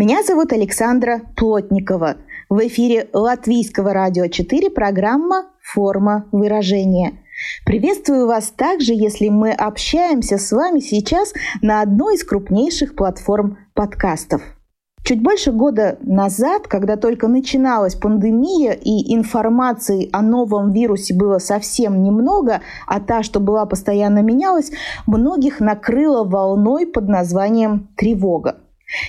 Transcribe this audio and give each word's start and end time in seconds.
Меня 0.00 0.22
зовут 0.22 0.50
Александра 0.54 1.20
Плотникова. 1.36 2.16
В 2.48 2.66
эфире 2.68 3.10
Латвийского 3.12 3.92
радио 3.92 4.28
4 4.28 4.70
программа 4.70 5.50
«Форма 5.60 6.24
выражения». 6.32 7.22
Приветствую 7.66 8.26
вас 8.26 8.50
также, 8.50 8.94
если 8.94 9.28
мы 9.28 9.50
общаемся 9.52 10.38
с 10.38 10.52
вами 10.52 10.80
сейчас 10.80 11.34
на 11.60 11.82
одной 11.82 12.14
из 12.14 12.24
крупнейших 12.24 12.96
платформ 12.96 13.58
подкастов. 13.74 14.40
Чуть 15.04 15.22
больше 15.22 15.52
года 15.52 15.98
назад, 16.00 16.66
когда 16.66 16.96
только 16.96 17.28
начиналась 17.28 17.94
пандемия 17.94 18.72
и 18.72 19.14
информации 19.14 20.08
о 20.14 20.22
новом 20.22 20.72
вирусе 20.72 21.14
было 21.14 21.36
совсем 21.36 22.02
немного, 22.02 22.62
а 22.86 23.00
та, 23.00 23.22
что 23.22 23.38
была 23.38 23.66
постоянно 23.66 24.20
менялась, 24.20 24.72
многих 25.06 25.60
накрыло 25.60 26.24
волной 26.24 26.86
под 26.86 27.06
названием 27.06 27.90
тревога. 27.98 28.60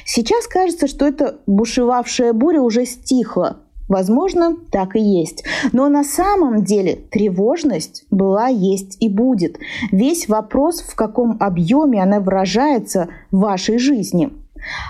Сейчас 0.05 0.48
кажется, 0.48 0.88
что 0.88 1.05
эта 1.05 1.40
бушевавшая 1.48 2.34
буря 2.34 2.61
уже 2.61 2.86
стихла. 2.86 3.58
Возможно, 3.88 4.56
так 4.72 4.95
и 4.95 5.02
есть. 5.02 5.44
Но 5.73 5.89
на 5.89 6.03
самом 6.03 6.64
деле 6.64 6.95
тревожность 6.95 8.06
была, 8.09 8.47
есть 8.47 8.95
и 9.02 9.09
будет. 9.09 9.58
Весь 9.91 10.30
вопрос, 10.30 10.81
в 10.81 10.95
каком 10.95 11.36
объеме 11.41 12.02
она 12.02 12.22
выражается 12.22 13.09
в 13.31 13.39
вашей 13.39 13.78
жизни. 13.78 14.31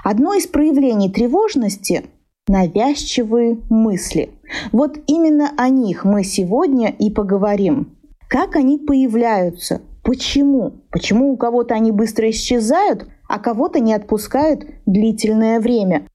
Одно 0.04 0.34
из 0.34 0.46
проявлений 0.48 1.10
тревожности– 1.10 2.04
навязчивые 2.48 3.60
мысли. 3.70 4.30
Вот 4.72 4.98
именно 5.08 5.52
о 5.58 5.70
них 5.70 6.04
мы 6.06 6.24
сегодня 6.24 6.90
и 6.90 7.10
поговорим. 7.10 7.98
Как 8.28 8.56
они 8.56 8.78
появляются? 8.78 9.82
Почему? 10.04 10.74
Почему 10.92 11.32
у 11.32 11.38
кого-то 11.38 11.76
они 11.76 11.92
быстро 11.92 12.30
исчезают, 12.30 13.08
а 13.32 13.40
кого-то 13.40 13.80
не 13.80 13.94
отпускают 13.94 14.66
длительное 14.86 15.60
время. 15.60 16.08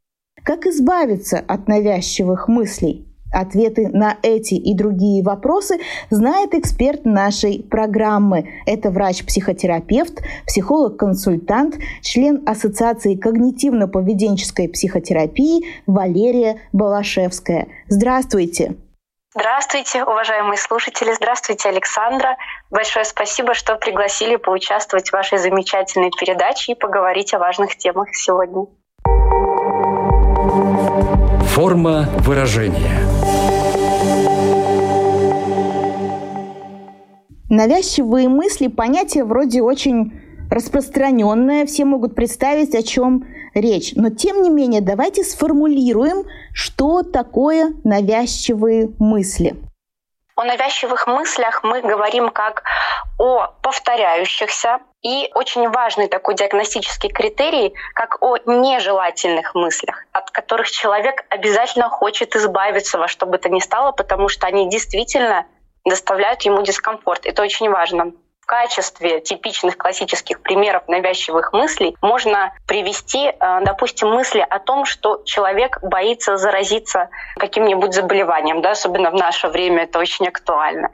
Как 0.44 0.66
избавиться 0.66 1.38
от 1.38 1.66
навязчивых 1.66 2.46
мыслей? 2.46 3.06
Ответы 3.32 3.88
на 3.88 4.16
эти 4.22 4.54
и 4.54 4.74
другие 4.74 5.22
вопросы 5.22 5.78
знает 6.10 6.54
эксперт 6.54 7.04
нашей 7.04 7.62
программы. 7.62 8.48
Это 8.66 8.90
врач-психотерапевт, 8.90 10.22
психолог-консультант, 10.46 11.76
член 12.02 12.42
Ассоциации 12.46 13.18
когнитивно-поведенческой 13.18 14.68
психотерапии 14.68 15.64
Валерия 15.86 16.58
Балашевская. 16.72 17.66
Здравствуйте! 17.88 18.76
Здравствуйте, 19.38 20.02
уважаемые 20.02 20.56
слушатели. 20.56 21.12
Здравствуйте, 21.12 21.68
Александра. 21.68 22.38
Большое 22.70 23.04
спасибо, 23.04 23.52
что 23.52 23.76
пригласили 23.76 24.36
поучаствовать 24.36 25.10
в 25.10 25.12
вашей 25.12 25.36
замечательной 25.36 26.10
передаче 26.10 26.72
и 26.72 26.74
поговорить 26.74 27.34
о 27.34 27.38
важных 27.38 27.76
темах 27.76 28.08
сегодня. 28.14 28.64
Форма 31.48 32.08
выражения. 32.20 32.98
Навязчивые 37.50 38.30
мысли– 38.30 38.66
понятие 38.68 39.24
вроде 39.24 39.60
очень 39.60 40.18
распространенное, 40.56 41.66
все 41.66 41.84
могут 41.84 42.14
представить, 42.14 42.74
о 42.74 42.82
чем 42.82 43.24
речь. 43.54 43.92
Но 43.94 44.10
тем 44.10 44.42
не 44.42 44.50
менее, 44.50 44.80
давайте 44.80 45.22
сформулируем, 45.22 46.24
что 46.54 47.02
такое 47.02 47.74
навязчивые 47.84 48.88
мысли. 48.98 49.54
О 50.34 50.44
навязчивых 50.44 51.06
мыслях 51.06 51.62
мы 51.62 51.80
говорим 51.80 52.30
как 52.30 52.62
о 53.18 53.48
повторяющихся 53.62 54.80
и 55.02 55.30
очень 55.34 55.68
важный 55.70 56.08
такой 56.08 56.34
диагностический 56.34 57.10
критерий, 57.10 57.74
как 57.94 58.22
о 58.22 58.36
нежелательных 58.44 59.54
мыслях, 59.54 60.04
от 60.12 60.30
которых 60.30 60.70
человек 60.70 61.24
обязательно 61.30 61.88
хочет 61.88 62.36
избавиться 62.36 62.98
во 62.98 63.08
что 63.08 63.24
бы 63.24 63.38
то 63.38 63.48
ни 63.48 63.60
стало, 63.60 63.92
потому 63.92 64.28
что 64.28 64.46
они 64.46 64.68
действительно 64.68 65.46
доставляют 65.86 66.42
ему 66.42 66.62
дискомфорт. 66.62 67.24
Это 67.24 67.42
очень 67.42 67.70
важно. 67.70 68.12
В 68.46 68.48
качестве 68.48 69.20
типичных 69.20 69.76
классических 69.76 70.40
примеров 70.40 70.86
навязчивых 70.86 71.52
мыслей 71.52 71.96
можно 72.00 72.52
привести, 72.68 73.26
э, 73.26 73.34
допустим, 73.62 74.10
мысли 74.10 74.38
о 74.38 74.60
том, 74.60 74.84
что 74.84 75.20
человек 75.24 75.80
боится 75.82 76.36
заразиться 76.36 77.08
каким-нибудь 77.38 77.92
заболеванием, 77.92 78.62
да, 78.62 78.70
особенно 78.70 79.10
в 79.10 79.14
наше 79.14 79.48
время 79.48 79.82
это 79.82 79.98
очень 79.98 80.28
актуально. 80.28 80.90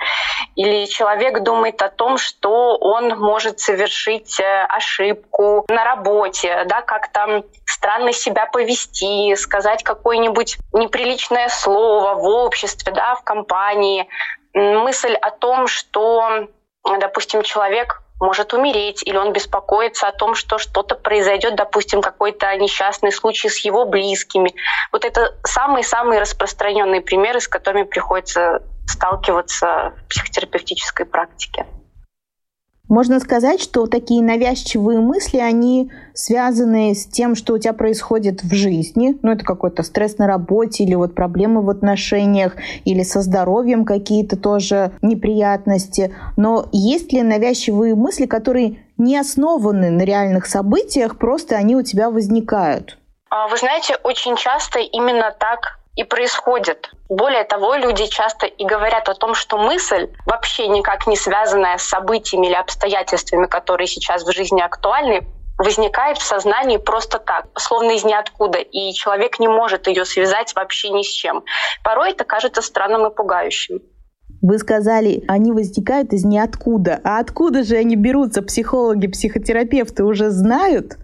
Или 0.56 0.86
человек 0.86 1.42
думает 1.42 1.82
о 1.82 1.90
том, 1.90 2.16
что 2.16 2.78
он 2.78 3.18
может 3.18 3.60
совершить 3.60 4.40
э, 4.40 4.64
ошибку 4.70 5.66
на 5.68 5.84
работе, 5.84 6.64
да, 6.64 6.80
как 6.80 7.12
там 7.12 7.44
странно 7.66 8.14
себя 8.14 8.46
повести, 8.46 9.34
сказать 9.34 9.82
какое-нибудь 9.82 10.56
неприличное 10.72 11.50
слово 11.50 12.14
в 12.14 12.24
обществе, 12.24 12.94
да, 12.94 13.14
в 13.14 13.22
компании. 13.24 14.08
Мысль 14.54 15.12
о 15.12 15.30
том, 15.30 15.66
что 15.66 16.46
допустим, 16.84 17.42
человек 17.42 18.02
может 18.20 18.54
умереть, 18.54 19.02
или 19.04 19.16
он 19.16 19.32
беспокоится 19.32 20.06
о 20.06 20.12
том, 20.12 20.34
что 20.34 20.58
что-то 20.58 20.94
произойдет, 20.94 21.56
допустим, 21.56 22.00
какой-то 22.00 22.54
несчастный 22.56 23.10
случай 23.10 23.48
с 23.48 23.58
его 23.58 23.84
близкими. 23.84 24.54
Вот 24.92 25.04
это 25.04 25.34
самые-самые 25.44 26.20
распространенные 26.20 27.00
примеры, 27.00 27.40
с 27.40 27.48
которыми 27.48 27.82
приходится 27.82 28.62
сталкиваться 28.86 29.92
в 29.96 30.08
психотерапевтической 30.08 31.04
практике. 31.04 31.66
Можно 32.92 33.20
сказать, 33.20 33.58
что 33.58 33.86
такие 33.86 34.22
навязчивые 34.22 35.00
мысли, 35.00 35.38
они 35.38 35.90
связаны 36.12 36.94
с 36.94 37.06
тем, 37.06 37.34
что 37.34 37.54
у 37.54 37.58
тебя 37.58 37.72
происходит 37.72 38.42
в 38.42 38.52
жизни. 38.52 39.16
Ну, 39.22 39.32
это 39.32 39.46
какой-то 39.46 39.82
стресс 39.82 40.18
на 40.18 40.26
работе 40.26 40.84
или 40.84 40.94
вот 40.94 41.14
проблемы 41.14 41.62
в 41.62 41.70
отношениях, 41.70 42.54
или 42.84 43.02
со 43.02 43.22
здоровьем 43.22 43.86
какие-то 43.86 44.36
тоже 44.36 44.92
неприятности. 45.00 46.14
Но 46.36 46.66
есть 46.70 47.14
ли 47.14 47.22
навязчивые 47.22 47.94
мысли, 47.94 48.26
которые 48.26 48.80
не 48.98 49.16
основаны 49.16 49.88
на 49.88 50.02
реальных 50.02 50.44
событиях, 50.44 51.16
просто 51.16 51.56
они 51.56 51.74
у 51.76 51.82
тебя 51.82 52.10
возникают? 52.10 52.98
А, 53.30 53.48
вы 53.48 53.56
знаете, 53.56 53.96
очень 54.04 54.36
часто 54.36 54.80
именно 54.80 55.34
так 55.40 55.78
и 55.96 56.04
происходит. 56.04 56.90
Более 57.08 57.44
того, 57.44 57.74
люди 57.74 58.06
часто 58.06 58.46
и 58.46 58.64
говорят 58.64 59.08
о 59.08 59.14
том, 59.14 59.34
что 59.34 59.58
мысль, 59.58 60.08
вообще 60.26 60.68
никак 60.68 61.06
не 61.06 61.16
связанная 61.16 61.76
с 61.78 61.82
событиями 61.82 62.46
или 62.46 62.54
обстоятельствами, 62.54 63.46
которые 63.46 63.86
сейчас 63.86 64.24
в 64.24 64.32
жизни 64.32 64.60
актуальны, 64.60 65.26
возникает 65.58 66.18
в 66.18 66.22
сознании 66.22 66.78
просто 66.78 67.18
так, 67.18 67.46
словно 67.58 67.92
из 67.92 68.04
ниоткуда, 68.04 68.58
и 68.58 68.92
человек 68.94 69.38
не 69.38 69.48
может 69.48 69.86
ее 69.86 70.04
связать 70.04 70.54
вообще 70.54 70.90
ни 70.90 71.02
с 71.02 71.08
чем. 71.08 71.44
Порой 71.84 72.12
это 72.12 72.24
кажется 72.24 72.62
странным 72.62 73.06
и 73.06 73.14
пугающим. 73.14 73.80
Вы 74.40 74.58
сказали, 74.58 75.24
они 75.28 75.52
возникают 75.52 76.12
из 76.12 76.24
ниоткуда. 76.24 77.00
А 77.04 77.20
откуда 77.20 77.62
же 77.62 77.76
они 77.76 77.94
берутся? 77.94 78.42
Психологи, 78.42 79.06
психотерапевты 79.06 80.02
уже 80.04 80.30
знают? 80.30 80.96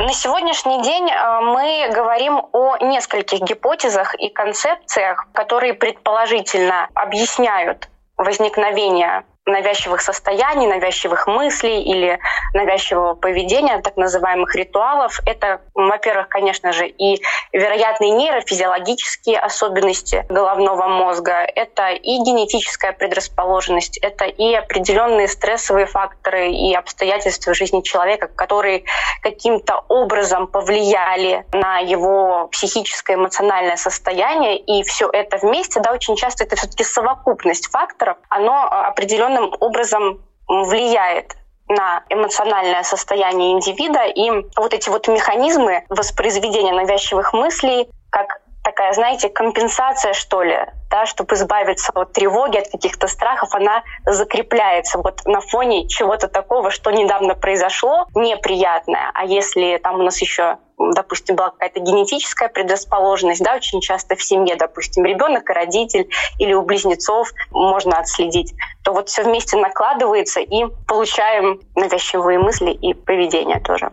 На 0.00 0.12
сегодняшний 0.12 0.80
день 0.82 1.10
э, 1.10 1.40
мы 1.40 1.90
говорим 1.92 2.40
о 2.52 2.76
нескольких 2.78 3.40
гипотезах 3.40 4.14
и 4.14 4.28
концепциях, 4.28 5.26
которые 5.32 5.74
предположительно 5.74 6.88
объясняют 6.94 7.88
возникновение 8.16 9.24
навязчивых 9.48 10.00
состояний, 10.00 10.66
навязчивых 10.66 11.26
мыслей 11.26 11.82
или 11.82 12.18
навязчивого 12.54 13.14
поведения, 13.14 13.80
так 13.80 13.96
называемых 13.96 14.54
ритуалов. 14.54 15.20
Это, 15.26 15.60
во-первых, 15.74 16.28
конечно 16.28 16.72
же, 16.72 16.86
и 16.86 17.22
вероятные 17.52 18.10
нейрофизиологические 18.10 19.38
особенности 19.38 20.24
головного 20.28 20.88
мозга, 20.88 21.46
это 21.54 21.90
и 21.90 22.18
генетическая 22.18 22.92
предрасположенность, 22.92 23.98
это 23.98 24.24
и 24.24 24.54
определенные 24.54 25.28
стрессовые 25.28 25.86
факторы 25.86 26.50
и 26.50 26.74
обстоятельства 26.74 27.54
жизни 27.54 27.80
человека, 27.80 28.28
которые 28.28 28.84
каким-то 29.22 29.84
образом 29.88 30.46
повлияли 30.46 31.46
на 31.52 31.78
его 31.78 32.48
психическое 32.48 33.14
эмоциональное 33.14 33.76
состояние, 33.76 34.58
и 34.58 34.82
все 34.82 35.08
это 35.12 35.38
вместе, 35.38 35.80
да, 35.80 35.92
очень 35.92 36.16
часто 36.16 36.44
это 36.44 36.56
все-таки 36.56 36.84
совокупность 36.84 37.70
факторов, 37.70 38.18
оно 38.28 38.64
определенно 38.64 39.37
определенным 39.38 39.54
образом 39.60 40.20
влияет 40.46 41.36
на 41.68 42.02
эмоциональное 42.08 42.82
состояние 42.82 43.52
индивида, 43.52 44.04
и 44.06 44.30
вот 44.56 44.72
эти 44.72 44.88
вот 44.88 45.06
механизмы 45.08 45.84
воспроизведения 45.90 46.72
навязчивых 46.72 47.34
мыслей, 47.34 47.90
как 48.10 48.40
такая, 48.64 48.92
знаете, 48.94 49.28
компенсация, 49.28 50.14
что 50.14 50.42
ли, 50.42 50.58
да, 50.90 51.04
чтобы 51.04 51.34
избавиться 51.34 51.92
от 51.94 52.12
тревоги, 52.12 52.58
от 52.58 52.68
каких-то 52.70 53.06
страхов, 53.06 53.54
она 53.54 53.82
закрепляется 54.06 54.98
вот 54.98 55.24
на 55.26 55.40
фоне 55.40 55.88
чего-то 55.88 56.28
такого, 56.28 56.70
что 56.70 56.90
недавно 56.90 57.34
произошло, 57.34 58.06
неприятное. 58.14 59.10
А 59.14 59.24
если 59.24 59.78
там 59.78 60.00
у 60.00 60.02
нас 60.02 60.20
еще 60.20 60.58
допустим, 60.78 61.36
была 61.36 61.50
какая-то 61.50 61.80
генетическая 61.80 62.48
предрасположенность, 62.48 63.42
да, 63.42 63.56
очень 63.56 63.80
часто 63.80 64.16
в 64.16 64.22
семье, 64.22 64.56
допустим, 64.56 65.04
ребенок 65.04 65.48
и 65.50 65.52
родитель 65.52 66.08
или 66.38 66.54
у 66.54 66.62
близнецов 66.62 67.32
можно 67.50 67.98
отследить, 67.98 68.54
то 68.84 68.92
вот 68.92 69.08
все 69.08 69.24
вместе 69.24 69.56
накладывается 69.56 70.40
и 70.40 70.66
получаем 70.86 71.60
навязчивые 71.74 72.38
мысли 72.38 72.70
и 72.70 72.94
поведение 72.94 73.60
тоже. 73.60 73.92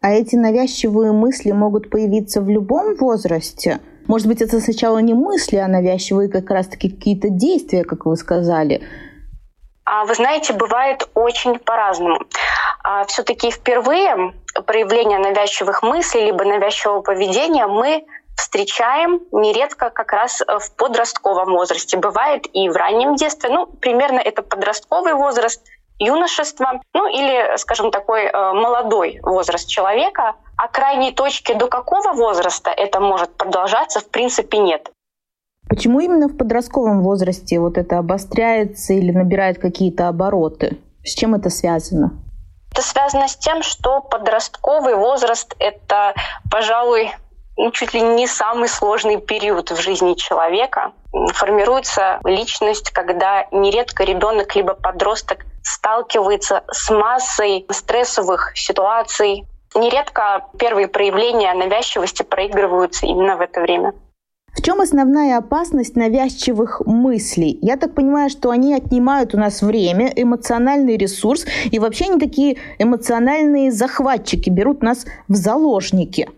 А 0.00 0.10
эти 0.10 0.34
навязчивые 0.34 1.12
мысли 1.12 1.52
могут 1.52 1.88
появиться 1.88 2.40
в 2.40 2.48
любом 2.48 2.96
возрасте? 2.96 3.80
Может 4.08 4.26
быть, 4.26 4.42
это 4.42 4.60
сначала 4.60 4.98
не 4.98 5.14
мысли, 5.14 5.56
а 5.56 5.68
навязчивые 5.68 6.28
как 6.28 6.50
раз-таки 6.50 6.90
какие-то 6.90 7.30
действия, 7.30 7.84
как 7.84 8.04
вы 8.04 8.16
сказали? 8.16 8.82
А 9.84 10.04
вы 10.04 10.14
знаете, 10.14 10.52
бывает 10.54 11.08
очень 11.14 11.58
по-разному. 11.58 12.18
А 12.82 13.04
все-таки 13.04 13.50
впервые 13.50 14.34
проявление 14.66 15.18
навязчивых 15.18 15.82
мыслей 15.82 16.26
либо 16.26 16.44
навязчивого 16.44 17.00
поведения 17.02 17.66
мы 17.66 18.04
встречаем 18.36 19.20
нередко 19.32 19.90
как 19.90 20.12
раз 20.12 20.40
в 20.40 20.74
подростковом 20.76 21.52
возрасте. 21.52 21.96
Бывает 21.96 22.46
и 22.52 22.68
в 22.68 22.76
раннем 22.76 23.16
детстве. 23.16 23.50
Ну, 23.50 23.66
примерно 23.66 24.18
это 24.18 24.42
подростковый 24.42 25.14
возраст, 25.14 25.62
юношества, 25.98 26.80
ну 26.94 27.06
или, 27.06 27.56
скажем, 27.58 27.90
такой 27.90 28.24
э, 28.24 28.32
молодой 28.32 29.20
возраст 29.22 29.68
человека, 29.68 30.34
а 30.56 30.68
крайней 30.68 31.12
точки 31.12 31.54
до 31.54 31.68
какого 31.68 32.12
возраста 32.12 32.70
это 32.70 33.00
может 33.00 33.36
продолжаться, 33.36 34.00
в 34.00 34.08
принципе, 34.08 34.58
нет. 34.58 34.90
Почему 35.68 36.00
именно 36.00 36.28
в 36.28 36.36
подростковом 36.36 37.02
возрасте 37.02 37.60
вот 37.60 37.78
это 37.78 37.98
обостряется 37.98 38.92
или 38.92 39.12
набирает 39.12 39.58
какие-то 39.58 40.08
обороты? 40.08 40.78
С 41.04 41.14
чем 41.14 41.34
это 41.34 41.50
связано? 41.50 42.12
Это 42.72 42.80
связано 42.80 43.28
с 43.28 43.36
тем, 43.36 43.62
что 43.62 44.00
подростковый 44.00 44.94
возраст— 44.94 45.54
это, 45.58 46.14
пожалуй, 46.50 47.12
ну, 47.58 47.70
чуть 47.70 47.92
ли 47.92 48.00
не 48.00 48.26
самый 48.26 48.66
сложный 48.66 49.20
период 49.20 49.70
в 49.70 49.78
жизни 49.78 50.14
человека. 50.14 50.92
Формируется 51.34 52.18
личность, 52.24 52.90
когда 52.90 53.46
нередко 53.50 54.04
ребенок 54.04 54.56
либо 54.56 54.72
подросток 54.72 55.44
сталкивается 55.62 56.64
с 56.70 56.88
массой 56.88 57.66
стрессовых 57.70 58.56
ситуаций. 58.56 59.44
Нередко 59.74 60.46
первые 60.58 60.88
проявления 60.88 61.52
навязчивости 61.52 62.22
проигрываются 62.22 63.04
именно 63.04 63.36
в 63.36 63.42
это 63.42 63.60
время. 63.60 63.92
В 64.54 64.60
чем 64.60 64.80
основная 64.82 65.38
опасность 65.38 65.96
навязчивых 65.96 66.82
мыслей? 66.84 67.58
Я 67.62 67.78
так 67.78 67.94
понимаю, 67.94 68.28
что 68.28 68.50
они 68.50 68.74
отнимают 68.74 69.34
у 69.34 69.38
нас 69.38 69.62
время, 69.62 70.12
эмоциональный 70.14 70.98
ресурс, 70.98 71.46
и 71.70 71.78
вообще 71.78 72.04
они 72.04 72.20
такие 72.20 72.58
эмоциональные 72.78 73.72
захватчики, 73.72 74.50
берут 74.50 74.82
нас 74.82 75.06
в 75.28 75.34
заложники. 75.34 76.28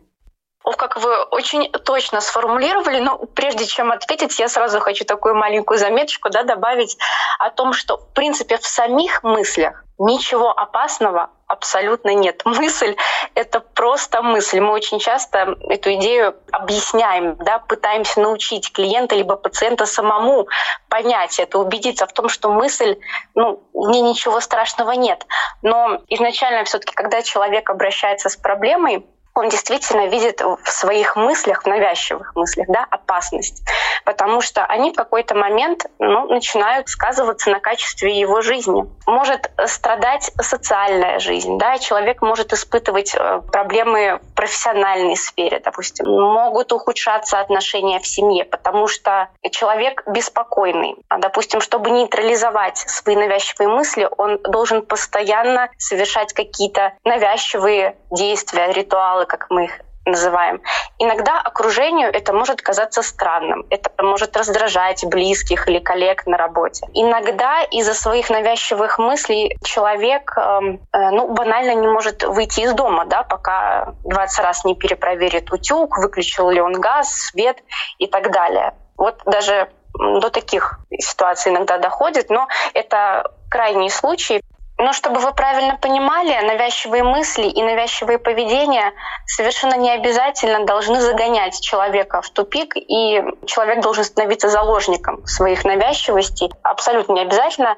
Ох, 0.63 0.77
как 0.77 0.97
вы 0.97 1.25
очень 1.25 1.71
точно 1.71 2.21
сформулировали, 2.21 3.01
но 3.01 3.19
прежде 3.19 3.67
чем 3.67 3.91
ответить, 3.93 4.39
я 4.39 4.49
сразу 4.49 4.81
хочу 4.81 5.05
такую 5.05 5.35
маленькую 5.35 5.79
заметочку 5.79 6.31
да, 6.31 6.45
добавить 6.45 6.97
о 7.39 7.51
том, 7.51 7.73
что 7.75 7.99
в 7.99 8.13
принципе 8.15 8.57
в 8.57 8.65
самих 8.65 9.23
мыслях 9.23 9.85
ничего 9.99 10.51
опасного 10.51 11.31
абсолютно 11.55 12.15
нет. 12.15 12.43
Мысль— 12.45 12.95
это 13.35 13.61
просто 13.61 14.23
мысль. 14.23 14.61
Мы 14.61 14.73
очень 14.73 14.99
часто 14.99 15.57
эту 15.69 15.95
идею 15.95 16.37
объясняем, 16.53 17.37
да, 17.37 17.59
пытаемся 17.59 18.21
научить 18.21 18.73
клиента 18.73 19.15
либо 19.15 19.37
пациента 19.37 19.87
самому 19.87 20.47
понять 20.89 21.39
это, 21.39 21.59
убедиться 21.59 22.07
в 22.07 22.13
том, 22.13 22.29
что 22.29 22.53
мысль, 22.53 22.97
ну, 23.35 23.63
мне 23.73 24.01
ничего 24.03 24.41
страшного 24.41 24.93
нет. 24.93 25.27
Но 25.63 26.03
изначально 26.09 26.65
все 26.65 26.79
таки 26.79 26.95
когда 26.95 27.23
человек 27.23 27.71
обращается 27.71 28.29
с 28.29 28.37
проблемой, 28.37 29.07
он 29.35 29.49
действительно 29.49 30.07
видит 30.07 30.41
в 30.41 30.71
своих 30.71 31.17
мыслях, 31.17 31.65
в 31.65 31.67
навязчивых 31.67 32.35
мыслях, 32.37 32.69
да, 32.69 32.87
опасность, 32.89 33.63
потому 34.05 34.41
что 34.41 34.65
они 34.65 34.93
в 34.93 34.95
какой-то 34.95 35.35
момент 35.35 35.87
ну, 35.99 36.29
начинают 36.29 36.89
сказываться 36.89 37.51
на 37.51 37.59
качестве 37.59 38.19
его 38.19 38.43
жизни. 38.43 38.85
Может 39.07 39.51
страдать 39.67 40.31
социальная 40.41 41.19
жизнь, 41.19 41.59
да, 41.59 41.79
человек 41.79 42.23
может 42.23 42.53
испытывать 42.53 43.15
э, 43.15 43.41
проблемы 43.51 44.21
в 44.23 44.35
профессиональной 44.35 45.17
сфере, 45.17 45.61
допустим, 45.65 46.07
могут 46.09 46.73
ухудшаться 46.73 47.41
отношения 47.41 47.99
в 47.99 48.07
семье, 48.07 48.45
потому 48.45 48.87
что 48.87 49.29
человек 49.51 50.05
беспокойный. 50.07 50.97
А, 51.09 51.19
допустим, 51.19 51.61
чтобы 51.61 51.91
нейтрализовать 51.91 52.79
свои 52.79 53.17
навязчивые 53.17 53.69
мысли, 53.69 54.09
он 54.17 54.39
должен 54.39 54.83
постоянно 54.83 55.71
совершать 55.77 56.33
какие-то 56.33 56.93
навязчивые 57.05 57.97
действия, 58.11 58.73
ритуалы, 58.73 59.24
ритуалы, 59.25 59.27
как 59.27 59.47
мы 59.51 59.65
их 59.65 59.81
называем. 60.07 60.61
Иногда 60.99 61.41
окружению 61.41 62.11
это 62.13 62.35
может 62.35 62.61
казаться 62.61 63.03
странным, 63.03 63.65
это 63.71 63.91
может 64.03 64.37
раздражать 64.37 65.03
близких 65.07 65.67
или 65.67 65.79
коллег 65.79 66.27
на 66.27 66.37
работе. 66.37 66.87
Иногда 66.93 67.63
из-за 67.63 67.95
своих 67.95 68.29
навязчивых 68.29 68.99
мыслей 68.99 69.57
человек 69.65 70.37
эм, 70.37 70.81
э, 70.93 71.11
ну, 71.11 71.33
банально 71.33 71.75
не 71.81 71.89
может 71.89 72.23
выйти 72.23 72.61
из 72.61 72.75
дома, 72.75 73.07
да, 73.07 73.23
пока 73.23 73.95
20 74.05 74.41
раз 74.41 74.65
не 74.67 74.75
перепроверит 74.75 75.51
утюг, 75.51 75.97
выключил 75.97 76.51
ли 76.51 76.61
он 76.61 76.81
газ, 76.81 77.31
свет 77.31 77.57
и 77.99 78.07
так 78.07 78.31
далее. 78.31 78.75
Вот 78.99 79.23
даже 79.25 79.69
до 79.95 80.29
таких 80.29 80.81
ситуаций 80.99 81.51
иногда 81.51 81.79
доходит, 81.79 82.29
но 82.29 82.49
это 82.75 83.33
крайний 83.49 83.91
случай. 83.91 84.43
Но 84.77 84.93
чтобы 84.93 85.21
вы 85.21 85.33
правильно 85.33 85.77
понимали, 85.77 86.33
навязчивые 86.47 87.05
мысли 87.05 87.45
и 87.45 87.63
навязчивые 87.63 88.19
поведения 88.19 88.93
совершенно 89.25 89.75
не 89.77 89.91
обязательно 89.91 90.67
должны 90.67 91.01
загонять 91.01 91.61
человека 91.61 92.23
в 92.23 92.31
тупик, 92.31 92.77
и 92.77 93.23
человек 93.47 93.81
должен 93.83 94.03
становиться 94.03 94.49
заложником 94.49 95.25
своих 95.27 95.65
навязчивостей. 95.65 96.53
Абсолютно 96.63 97.13
не 97.13 97.21
обязательно. 97.21 97.77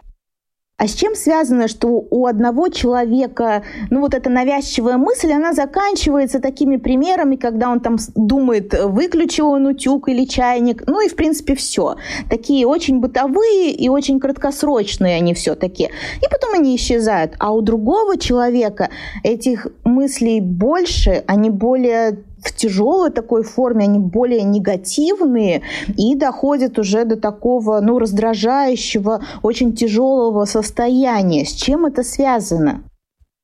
А 0.78 0.88
с 0.88 0.92
чем 0.92 1.14
связано, 1.14 1.68
что 1.68 2.06
у 2.10 2.26
одного 2.26 2.68
человека, 2.68 3.62
ну 3.88 4.00
вот 4.00 4.12
эта 4.12 4.28
навязчивая 4.28 4.98
мысль, 4.98 5.32
она 5.32 5.54
заканчивается 5.54 6.38
такими 6.38 6.76
примерами, 6.76 7.36
когда 7.36 7.70
он 7.70 7.80
там 7.80 7.96
думает, 8.14 8.74
выключил 8.84 9.48
он 9.48 9.66
утюг 9.68 10.10
или 10.10 10.26
чайник, 10.26 10.82
ну 10.86 11.00
и 11.00 11.08
в 11.08 11.16
принципе 11.16 11.54
все. 11.54 11.96
Такие 12.28 12.66
очень 12.66 13.00
бытовые 13.00 13.72
и 13.72 13.88
очень 13.88 14.20
краткосрочные 14.20 15.16
они 15.16 15.32
все-таки. 15.32 15.84
И 15.84 16.30
потом 16.30 16.52
они 16.52 16.76
исчезают. 16.76 17.36
А 17.38 17.52
у 17.54 17.62
другого 17.62 18.18
человека 18.18 18.90
этих 19.24 19.68
мыслей 19.82 20.42
больше, 20.42 21.24
они 21.26 21.48
более 21.48 22.18
в 22.46 22.56
тяжелой 22.56 23.10
такой 23.10 23.42
форме, 23.42 23.84
они 23.84 23.98
более 23.98 24.42
негативные 24.42 25.62
и 25.96 26.14
доходят 26.14 26.78
уже 26.78 27.04
до 27.04 27.16
такого, 27.16 27.80
ну, 27.80 27.98
раздражающего, 27.98 29.22
очень 29.42 29.74
тяжелого 29.74 30.44
состояния. 30.44 31.44
С 31.44 31.52
чем 31.52 31.86
это 31.86 32.02
связано? 32.02 32.82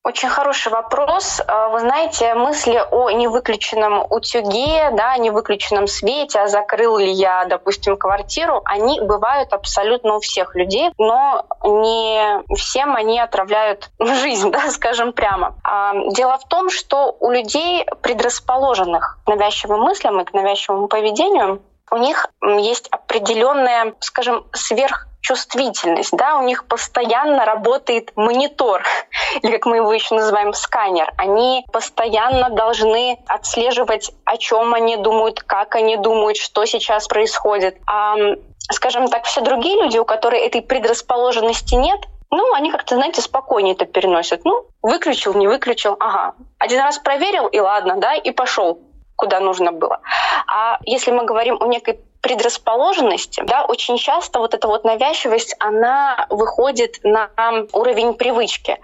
Очень 0.04 0.30
хороший 0.30 0.72
вопрос. 0.72 1.40
А, 1.46 1.68
вы 1.68 1.78
знаете, 1.78 2.34
мысли 2.34 2.82
о 2.90 3.10
невыключенном 3.10 4.04
утюге, 4.10 4.90
да, 4.90 5.12
о 5.12 5.18
невыключенном 5.18 5.86
свете, 5.86 6.40
а 6.40 6.48
закрыл 6.48 6.98
ли 6.98 7.12
я, 7.12 7.44
допустим, 7.44 7.96
квартиру, 7.96 8.62
они 8.64 9.00
бывают 9.00 9.52
абсолютно 9.52 10.16
у 10.16 10.20
всех 10.20 10.56
людей, 10.56 10.90
но 10.98 11.46
не 11.62 12.42
всем 12.56 12.96
они 12.96 13.20
отравляют 13.20 13.90
жизнь, 14.00 14.50
да, 14.50 14.72
скажем 14.72 15.12
прямо. 15.12 15.54
А, 15.62 15.92
дело 16.10 16.36
в 16.38 16.48
том, 16.48 16.68
что 16.68 17.16
у 17.20 17.30
людей, 17.30 17.86
предрасположенных 18.02 19.20
к 19.24 19.28
навязчивым 19.28 19.82
мыслям 19.82 20.20
и 20.20 20.24
к 20.24 20.32
навязчивому 20.32 20.88
поведению, 20.88 21.62
у 21.92 21.96
них 21.98 22.26
есть 22.40 22.88
определенная, 22.88 23.94
скажем, 24.00 24.46
сверх 24.52 25.06
чувствительность, 25.22 26.14
да, 26.14 26.36
у 26.36 26.42
них 26.42 26.66
постоянно 26.66 27.46
работает 27.46 28.12
монитор, 28.16 28.84
или 29.40 29.52
как 29.52 29.66
мы 29.66 29.76
его 29.76 29.92
еще 29.92 30.14
называем, 30.14 30.52
сканер. 30.52 31.12
Они 31.16 31.64
постоянно 31.72 32.50
должны 32.50 33.18
отслеживать, 33.26 34.12
о 34.24 34.36
чем 34.36 34.74
они 34.74 34.96
думают, 34.96 35.40
как 35.40 35.76
они 35.76 35.96
думают, 35.96 36.36
что 36.36 36.66
сейчас 36.66 37.08
происходит. 37.08 37.78
А, 37.86 38.16
скажем 38.70 39.08
так, 39.08 39.24
все 39.24 39.40
другие 39.40 39.80
люди, 39.80 39.96
у 39.96 40.04
которых 40.04 40.40
этой 40.40 40.60
предрасположенности 40.60 41.76
нет, 41.76 42.00
ну, 42.30 42.52
они 42.54 42.70
как-то, 42.70 42.96
знаете, 42.96 43.20
спокойнее 43.20 43.74
это 43.74 43.84
переносят. 43.84 44.44
Ну, 44.44 44.64
выключил, 44.82 45.34
не 45.34 45.46
выключил, 45.46 45.96
ага. 46.00 46.34
Один 46.58 46.80
раз 46.80 46.98
проверил, 46.98 47.46
и 47.46 47.60
ладно, 47.60 47.96
да, 47.96 48.14
и 48.14 48.30
пошел 48.32 48.80
куда 49.22 49.38
нужно 49.38 49.70
было. 49.70 50.00
А 50.48 50.78
если 50.84 51.12
мы 51.12 51.24
говорим 51.24 51.62
о 51.62 51.66
некой 51.66 52.00
предрасположенности, 52.22 53.42
да, 53.44 53.64
очень 53.64 53.98
часто 53.98 54.38
вот 54.38 54.54
эта 54.54 54.68
вот 54.68 54.84
навязчивость, 54.84 55.54
она 55.58 56.26
выходит 56.30 57.00
на 57.02 57.30
уровень 57.72 58.14
привычки. 58.14 58.78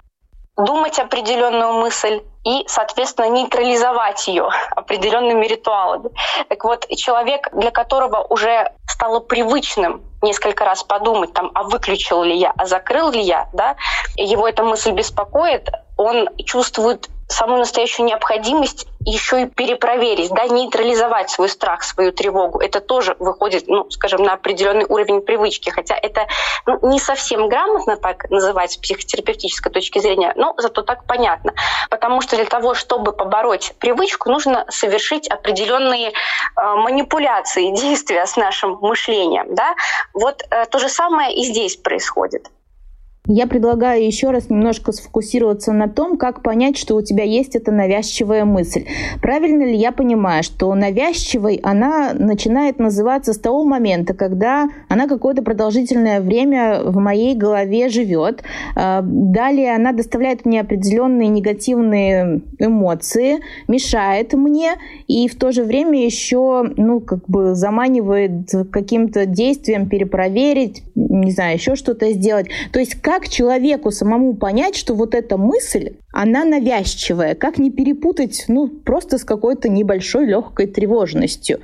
Думать 0.57 0.99
определенную 0.99 1.73
мысль, 1.73 2.21
и, 2.45 2.63
соответственно, 2.67 3.29
нейтрализовать 3.29 4.27
ее 4.27 4.49
определенными 4.75 5.45
ритуалами. 5.45 6.09
Так 6.47 6.63
вот, 6.63 6.87
человек, 6.89 7.49
для 7.53 7.71
которого 7.71 8.25
уже 8.29 8.71
стало 8.87 9.19
привычным 9.19 10.01
несколько 10.21 10.65
раз 10.65 10.83
подумать, 10.83 11.33
там, 11.33 11.51
а 11.53 11.63
выключил 11.63 12.23
ли 12.23 12.35
я, 12.35 12.53
а 12.57 12.65
закрыл 12.65 13.11
ли 13.11 13.21
я, 13.21 13.49
да, 13.53 13.75
его 14.15 14.47
эта 14.47 14.63
мысль 14.63 14.91
беспокоит, 14.91 15.69
он 15.97 16.29
чувствует 16.45 17.07
самую 17.27 17.59
настоящую 17.59 18.05
необходимость 18.05 18.87
еще 19.05 19.43
и 19.43 19.45
перепроверить, 19.45 20.31
да, 20.31 20.47
нейтрализовать 20.47 21.29
свой 21.29 21.49
страх, 21.49 21.83
свою 21.83 22.11
тревогу. 22.11 22.59
Это 22.59 22.81
тоже 22.81 23.15
выходит, 23.19 23.67
ну, 23.67 23.89
скажем, 23.89 24.23
на 24.23 24.33
определенный 24.33 24.85
уровень 24.85 25.21
привычки, 25.21 25.69
хотя 25.69 25.95
это 25.95 26.27
ну, 26.65 26.79
не 26.89 26.99
совсем 26.99 27.47
грамотно 27.47 27.95
так 27.95 28.29
называть 28.29 28.73
с 28.73 28.77
психотерапевтической 28.77 29.71
точки 29.71 29.99
зрения, 29.99 30.33
но 30.35 30.53
зато 30.57 30.81
так 30.81 31.05
понятно. 31.05 31.53
Потому 31.89 32.21
что 32.21 32.35
для 32.35 32.45
того, 32.45 32.73
чтобы 32.73 33.13
побороть 33.13 33.73
привычку, 33.79 34.29
нужно 34.29 34.65
совершить 34.69 35.29
определенные 35.29 36.09
э, 36.09 36.11
манипуляции, 36.55 37.71
действия 37.75 38.25
с 38.25 38.35
нашим 38.35 38.77
мышлением. 38.81 39.55
Да? 39.55 39.75
Вот 40.13 40.43
э, 40.49 40.65
то 40.65 40.79
же 40.79 40.89
самое 40.89 41.33
и 41.35 41.43
здесь 41.43 41.77
происходит. 41.77 42.49
Я 43.27 43.47
предлагаю 43.47 44.03
еще 44.03 44.31
раз 44.31 44.49
немножко 44.49 44.91
сфокусироваться 44.91 45.71
на 45.71 45.87
том, 45.87 46.17
как 46.17 46.41
понять, 46.41 46.77
что 46.77 46.95
у 46.95 47.01
тебя 47.01 47.23
есть 47.23 47.55
эта 47.55 47.71
навязчивая 47.71 48.45
мысль. 48.45 48.85
Правильно 49.21 49.63
ли 49.63 49.75
я 49.75 49.91
понимаю, 49.91 50.41
что 50.41 50.73
навязчивой 50.73 51.59
она 51.61 52.13
начинает 52.13 52.79
называться 52.79 53.33
с 53.33 53.37
того 53.37 53.65
момента, 53.65 54.13
когда 54.13 54.69
она 54.87 55.07
какое-то 55.07 55.43
продолжительное 55.43 56.21
время 56.21 56.81
в 56.83 56.97
моей 56.97 57.35
голове 57.35 57.89
живет. 57.89 58.41
А, 58.75 59.01
далее 59.03 59.75
она 59.75 59.91
доставляет 59.91 60.45
мне 60.45 60.61
определенные 60.61 61.27
негативные 61.27 62.41
эмоции, 62.57 63.39
мешает 63.67 64.33
мне 64.33 64.71
и 65.07 65.27
в 65.27 65.37
то 65.37 65.51
же 65.51 65.63
время 65.63 66.03
еще, 66.03 66.63
ну, 66.77 66.99
как 66.99 67.27
бы 67.27 67.53
заманивает 67.53 68.49
каким-то 68.71 69.25
действием 69.25 69.87
перепроверить, 69.87 70.83
не 70.95 71.31
знаю, 71.31 71.55
еще 71.55 71.75
что-то 71.75 72.11
сделать. 72.13 72.47
То 72.71 72.79
есть 72.79 72.95
как 73.09 73.27
человеку 73.27 73.89
самому 73.89 74.35
понять, 74.35 74.75
что 74.75 74.93
вот 74.93 75.15
эта 75.15 75.35
мысль, 75.35 75.95
она 76.13 76.45
навязчивая? 76.45 77.33
Как 77.33 77.57
не 77.57 77.71
перепутать, 77.71 78.45
ну, 78.47 78.67
просто 78.67 79.17
с 79.17 79.23
какой-то 79.23 79.67
небольшой 79.67 80.27
легкой 80.27 80.67
тревожностью? 80.67 81.59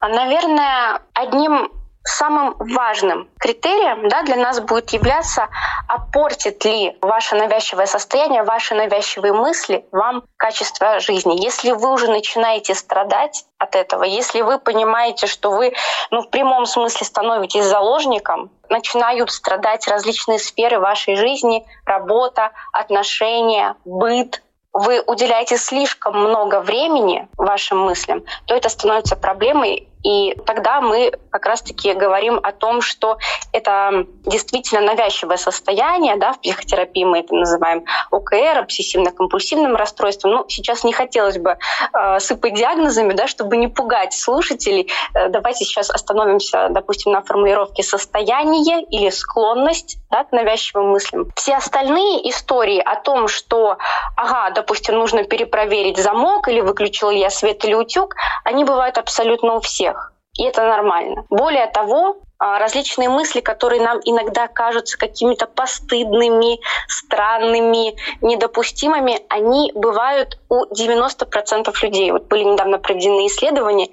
Наверное, 0.00 1.00
одним 1.14 1.72
самым 2.04 2.54
важным 2.58 3.28
критерием 3.38 4.08
да, 4.08 4.22
для 4.22 4.36
нас 4.36 4.60
будет 4.60 4.90
являться, 4.90 5.48
а 5.88 5.98
портит 5.98 6.64
ли 6.64 6.96
ваше 7.00 7.36
навязчивое 7.36 7.86
состояние, 7.86 8.42
ваши 8.42 8.74
навязчивые 8.74 9.32
мысли 9.32 9.84
вам 9.92 10.24
качество 10.36 10.98
жизни. 11.00 11.42
Если 11.42 11.72
вы 11.72 11.92
уже 11.92 12.08
начинаете 12.08 12.74
страдать 12.74 13.44
от 13.58 13.76
этого, 13.76 14.04
если 14.04 14.42
вы 14.42 14.58
понимаете, 14.58 15.26
что 15.26 15.50
вы 15.50 15.72
ну, 16.10 16.22
в 16.22 16.30
прямом 16.30 16.66
смысле 16.66 17.06
становитесь 17.06 17.64
заложником, 17.64 18.50
начинают 18.68 19.30
страдать 19.30 19.86
различные 19.86 20.38
сферы 20.38 20.80
вашей 20.80 21.16
жизни, 21.16 21.64
работа, 21.84 22.50
отношения, 22.72 23.76
быт, 23.84 24.42
вы 24.72 25.02
уделяете 25.02 25.58
слишком 25.58 26.18
много 26.18 26.60
времени 26.60 27.28
вашим 27.36 27.80
мыслям, 27.80 28.24
то 28.46 28.54
это 28.54 28.68
становится 28.70 29.16
проблемой, 29.16 29.88
и 30.02 30.34
тогда 30.46 30.80
мы 30.80 31.12
как 31.30 31.46
раз-таки 31.46 31.92
говорим 31.94 32.40
о 32.42 32.52
том, 32.52 32.80
что 32.80 33.18
это 33.52 34.06
действительно 34.24 34.80
навязчивое 34.80 35.36
состояние, 35.36 36.16
да, 36.16 36.32
в 36.32 36.40
психотерапии 36.40 37.04
мы 37.04 37.20
это 37.20 37.34
называем 37.34 37.84
ОКР, 38.10 38.58
обсессивно-компульсивным 38.58 39.74
расстройством. 39.76 40.32
Ну, 40.32 40.44
сейчас 40.48 40.84
не 40.84 40.92
хотелось 40.92 41.38
бы 41.38 41.56
э, 41.92 42.20
сыпать 42.20 42.54
диагнозами, 42.54 43.12
да, 43.12 43.26
чтобы 43.26 43.56
не 43.56 43.68
пугать 43.68 44.12
слушателей. 44.14 44.90
Э, 45.14 45.28
давайте 45.28 45.64
сейчас 45.64 45.90
остановимся, 45.90 46.68
допустим, 46.70 47.12
на 47.12 47.22
формулировке 47.22 47.82
состояние 47.82 48.82
или 48.84 49.10
склонность 49.10 49.98
да, 50.10 50.24
к 50.24 50.32
навязчивым 50.32 50.90
мыслям. 50.90 51.30
Все 51.36 51.54
остальные 51.54 52.28
истории 52.28 52.80
о 52.80 52.96
том, 52.96 53.28
что, 53.28 53.78
ага, 54.16 54.50
допустим, 54.50 54.98
нужно 54.98 55.24
перепроверить 55.24 55.98
замок 55.98 56.48
или 56.48 56.60
выключил 56.60 57.10
я 57.10 57.30
свет 57.30 57.64
или 57.64 57.74
утюг, 57.74 58.14
они 58.44 58.64
бывают 58.64 58.98
абсолютно 58.98 59.54
у 59.54 59.60
всех. 59.60 59.91
И 60.36 60.44
это 60.44 60.62
нормально. 60.62 61.26
Более 61.28 61.66
того, 61.66 62.22
а, 62.38 62.58
различные 62.58 63.08
мысли, 63.08 63.40
которые 63.40 63.82
нам 63.82 64.00
иногда 64.04 64.48
кажутся 64.48 64.98
какими-то 64.98 65.46
постыдными, 65.46 66.58
странными, 66.88 67.94
недопустимыми, 68.22 69.20
они 69.28 69.72
бывают 69.74 70.40
у 70.48 70.64
90% 70.74 71.82
людей. 71.82 72.10
Вот 72.12 72.24
были 72.28 72.44
недавно 72.44 72.78
проведены 72.78 73.26
исследования, 73.26 73.90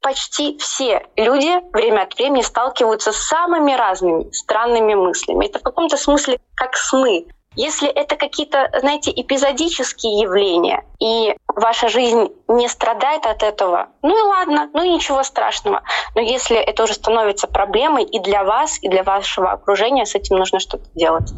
почти 0.00 0.56
все 0.58 1.06
люди 1.16 1.60
время 1.72 2.02
от 2.02 2.14
времени 2.16 2.42
сталкиваются 2.42 3.12
с 3.12 3.16
самыми 3.16 3.72
разными 3.72 4.30
странными 4.32 4.94
мыслями. 4.94 5.46
Это 5.46 5.58
в 5.58 5.62
каком-то 5.62 5.96
смысле 5.96 6.40
как 6.54 6.76
сны. 6.76 7.26
Если 7.56 7.88
это 7.88 8.16
какие-то, 8.16 8.70
знаете, 8.80 9.10
эпизодические 9.10 10.20
явления, 10.20 10.84
и 11.00 11.34
ваша 11.48 11.88
жизнь 11.88 12.28
не 12.46 12.68
страдает 12.68 13.26
от 13.26 13.42
этого, 13.42 13.88
ну 14.02 14.16
и 14.16 14.28
ладно, 14.28 14.70
ну 14.72 14.84
и 14.84 14.90
ничего 14.90 15.22
страшного. 15.22 15.82
Но 16.14 16.20
если 16.20 16.56
это 16.56 16.84
уже 16.84 16.94
становится 16.94 17.48
проблемой 17.48 18.04
и 18.04 18.20
для 18.20 18.44
вас, 18.44 18.78
и 18.82 18.88
для 18.88 19.02
вашего 19.02 19.50
окружения, 19.50 20.06
с 20.06 20.14
этим 20.14 20.36
нужно 20.36 20.60
что-то 20.60 20.88
делать. 20.94 21.30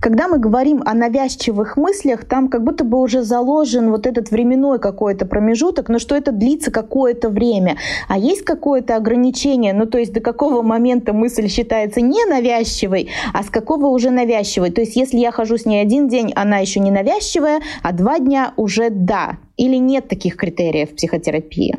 Когда 0.00 0.28
мы 0.28 0.38
говорим 0.38 0.82
о 0.86 0.94
навязчивых 0.94 1.76
мыслях, 1.76 2.24
там 2.24 2.48
как 2.48 2.62
будто 2.62 2.84
бы 2.84 3.00
уже 3.00 3.22
заложен 3.22 3.90
вот 3.90 4.06
этот 4.06 4.30
временной 4.30 4.78
какой-то 4.78 5.26
промежуток, 5.26 5.88
но 5.88 5.98
что 5.98 6.14
это 6.14 6.30
длится 6.30 6.70
какое-то 6.70 7.28
время. 7.28 7.78
А 8.08 8.16
есть 8.16 8.42
какое-то 8.42 8.94
ограничение, 8.94 9.72
ну 9.72 9.86
то 9.86 9.98
есть 9.98 10.12
до 10.12 10.20
какого 10.20 10.62
момента 10.62 11.12
мысль 11.12 11.48
считается 11.48 12.00
не 12.00 12.24
навязчивой, 12.26 13.10
а 13.34 13.42
с 13.42 13.50
какого 13.50 13.86
уже 13.86 14.10
навязчивой. 14.10 14.70
То 14.70 14.82
есть 14.82 14.94
если 14.94 15.18
я 15.18 15.32
хожу 15.32 15.58
с 15.58 15.66
ней 15.66 15.82
один 15.82 16.08
день, 16.08 16.32
она 16.36 16.58
еще 16.58 16.78
не 16.78 16.92
навязчивая, 16.92 17.60
а 17.82 17.92
два 17.92 18.20
дня 18.20 18.52
уже 18.56 18.90
да. 18.90 19.38
Или 19.56 19.76
нет 19.76 20.06
таких 20.08 20.36
критериев 20.36 20.92
в 20.92 20.94
психотерапии? 20.94 21.76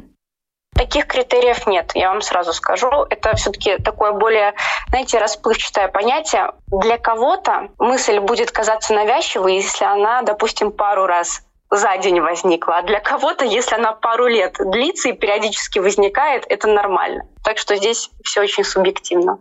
Таких 0.79 1.07
критериев 1.07 1.67
нет, 1.67 1.91
я 1.93 2.07
вам 2.07 2.21
сразу 2.21 2.53
скажу. 2.53 2.89
Это 3.09 3.36
все-таки 3.36 3.75
такое 3.79 4.13
более, 4.13 4.53
знаете, 4.88 5.17
расплывчатое 5.17 5.89
понятие. 5.89 6.53
Для 6.67 6.98
кого-то 6.98 7.67
мысль 7.79 8.19
будет 8.19 8.51
казаться 8.51 8.93
навязчивой, 8.93 9.55
если 9.55 9.83
она, 9.83 10.21
допустим, 10.21 10.71
пару 10.71 11.05
раз 11.05 11.41
за 11.69 11.98
день 11.98 12.21
возникла, 12.21 12.77
а 12.77 12.83
для 12.83 13.01
кого-то, 13.01 13.43
если 13.43 13.75
она 13.75 13.91
пару 13.91 14.27
лет 14.27 14.55
длится 14.57 15.09
и 15.09 15.12
периодически 15.12 15.79
возникает, 15.79 16.45
это 16.48 16.69
нормально. 16.69 17.24
Так 17.43 17.57
что 17.57 17.75
здесь 17.75 18.09
все 18.24 18.39
очень 18.39 18.63
субъективно. 18.63 19.38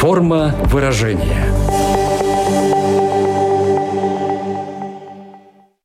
Форма 0.00 0.52
выражения. 0.64 1.51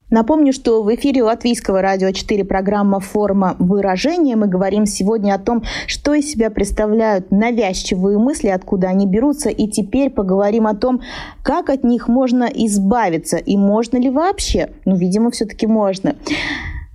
Напомню, 0.10 0.54
что 0.54 0.84
в 0.84 0.96
эфире 0.96 1.24
Латвийского 1.24 1.82
радио 1.82 2.12
4 2.12 2.46
программа 2.46 3.02
«Форма 3.02 3.58
выражения». 3.60 4.38
Мы 4.38 4.48
говорим 4.48 4.86
сегодня 4.86 5.34
о 5.34 5.38
том, 5.38 5.64
что 5.86 6.14
из 6.14 6.32
себя 6.32 6.50
представляют 6.50 7.30
навязчивые 7.30 8.18
мысли, 8.18 8.48
откуда 8.48 8.88
они 8.88 9.06
берутся, 9.06 9.50
и 9.50 9.68
теперь 9.68 10.10
поговорим 10.10 10.66
о 10.66 10.76
том, 10.76 11.02
как 11.44 11.70
от 11.70 11.84
них 11.84 12.08
можно 12.08 12.46
избавиться, 12.46 13.36
и 13.36 13.58
можно 13.58 13.98
ли 13.98 14.10
вообще. 14.10 14.70
Ну, 14.86 14.96
видимо, 14.96 15.30
все-таки 15.30 15.68
можно. 15.68 16.16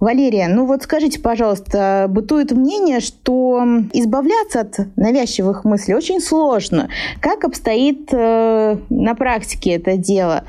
Валерия, 0.00 0.48
ну 0.48 0.66
вот 0.66 0.82
скажите, 0.82 1.20
пожалуйста, 1.20 2.06
бытует 2.08 2.50
мнение, 2.50 2.98
что 2.98 3.62
избавляться 3.92 4.62
от 4.62 4.96
навязчивых 4.96 5.64
мыслей 5.64 5.94
очень 5.94 6.20
сложно. 6.20 6.88
Как 7.20 7.44
обстоит 7.44 8.08
э, 8.10 8.78
на 8.88 9.14
практике 9.14 9.72
это 9.72 9.96
дело? 9.96 10.42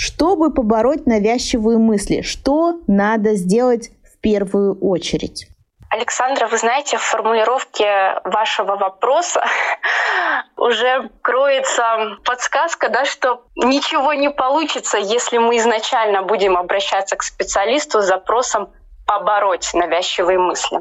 Чтобы 0.00 0.50
побороть 0.50 1.06
навязчивые 1.06 1.76
мысли, 1.76 2.22
что 2.22 2.80
надо 2.86 3.34
сделать 3.34 3.90
в 4.02 4.18
первую 4.22 4.78
очередь? 4.80 5.48
Александра, 5.90 6.46
вы 6.46 6.56
знаете, 6.56 6.96
в 6.96 7.02
формулировке 7.02 8.18
вашего 8.24 8.76
вопроса 8.76 9.44
уже 10.56 11.10
кроется 11.20 12.16
подсказка, 12.24 12.88
да, 12.88 13.04
что 13.04 13.42
ничего 13.56 14.14
не 14.14 14.30
получится, 14.30 14.96
если 14.96 15.36
мы 15.36 15.58
изначально 15.58 16.22
будем 16.22 16.56
обращаться 16.56 17.16
к 17.16 17.22
специалисту 17.22 18.00
с 18.00 18.06
запросом 18.06 18.70
побороть 19.06 19.68
навязчивые 19.74 20.38
мысли. 20.38 20.80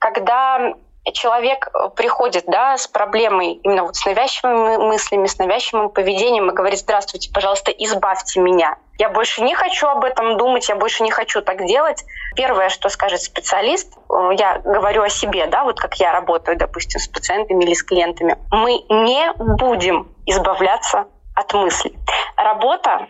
Когда 0.00 0.74
человек 1.10 1.68
э, 1.74 1.88
приходит 1.96 2.44
да, 2.46 2.78
с 2.78 2.86
проблемой 2.86 3.54
именно 3.64 3.84
вот 3.84 3.96
с 3.96 4.06
навязчивыми 4.06 4.76
мыслями, 4.76 5.26
с 5.26 5.38
навязчивым 5.38 5.90
поведением 5.90 6.50
и 6.50 6.54
говорит, 6.54 6.78
здравствуйте, 6.78 7.30
пожалуйста, 7.32 7.72
избавьте 7.72 8.40
меня. 8.40 8.76
Я 8.98 9.08
больше 9.08 9.42
не 9.42 9.54
хочу 9.54 9.88
об 9.88 10.04
этом 10.04 10.36
думать, 10.36 10.68
я 10.68 10.76
больше 10.76 11.02
не 11.02 11.10
хочу 11.10 11.42
так 11.42 11.66
делать. 11.66 12.04
Первое, 12.36 12.68
что 12.68 12.88
скажет 12.88 13.20
специалист, 13.20 13.92
э, 14.08 14.30
я 14.38 14.58
говорю 14.58 15.02
о 15.02 15.08
себе, 15.08 15.46
да, 15.46 15.64
вот 15.64 15.80
как 15.80 15.96
я 15.96 16.12
работаю, 16.12 16.56
допустим, 16.56 17.00
с 17.00 17.08
пациентами 17.08 17.64
или 17.64 17.74
с 17.74 17.82
клиентами, 17.82 18.38
мы 18.52 18.84
не 18.88 19.32
будем 19.34 20.14
избавляться 20.26 21.06
от 21.34 21.52
мыслей. 21.54 21.98
Работа 22.36 23.08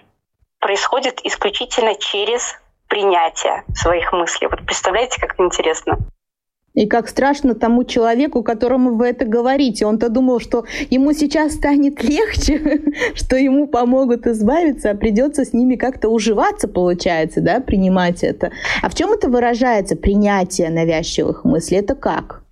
происходит 0.61 1.21
исключительно 1.25 1.95
через 1.97 2.57
принятие 2.89 3.65
своих 3.75 4.13
мыслей. 4.13 4.49
Вот 4.49 4.65
представляете, 4.65 5.21
как 5.21 5.39
интересно? 5.41 5.99
И 6.75 6.87
как 6.87 7.09
страшно 7.09 7.55
тому 7.55 7.85
человеку, 7.85 8.43
которому 8.43 8.95
вы 8.95 9.09
это 9.09 9.27
говорите. 9.27 9.85
Он-то 9.85 10.09
думал, 10.09 10.41
что 10.41 10.65
ему 10.91 11.13
сейчас 11.13 11.55
станет 11.55 12.03
легче, 12.03 12.83
что 13.15 13.37
ему 13.37 13.67
помогут 13.67 14.27
избавиться, 14.27 14.91
а 14.91 14.95
придется 14.95 15.45
с 15.45 15.53
ними 15.53 15.77
как-то 15.77 16.09
уживаться, 16.09 16.69
получается, 16.69 17.41
да, 17.41 17.61
принимать 17.61 18.25
это. 18.25 18.53
А 18.83 18.89
в 18.89 18.95
чем 18.95 19.13
это 19.13 19.29
выражается, 19.29 19.97
принятие 19.97 20.71
навязчивых 20.71 21.45
мыслей? 21.45 21.79
Это 21.79 21.95
как? 21.95 22.43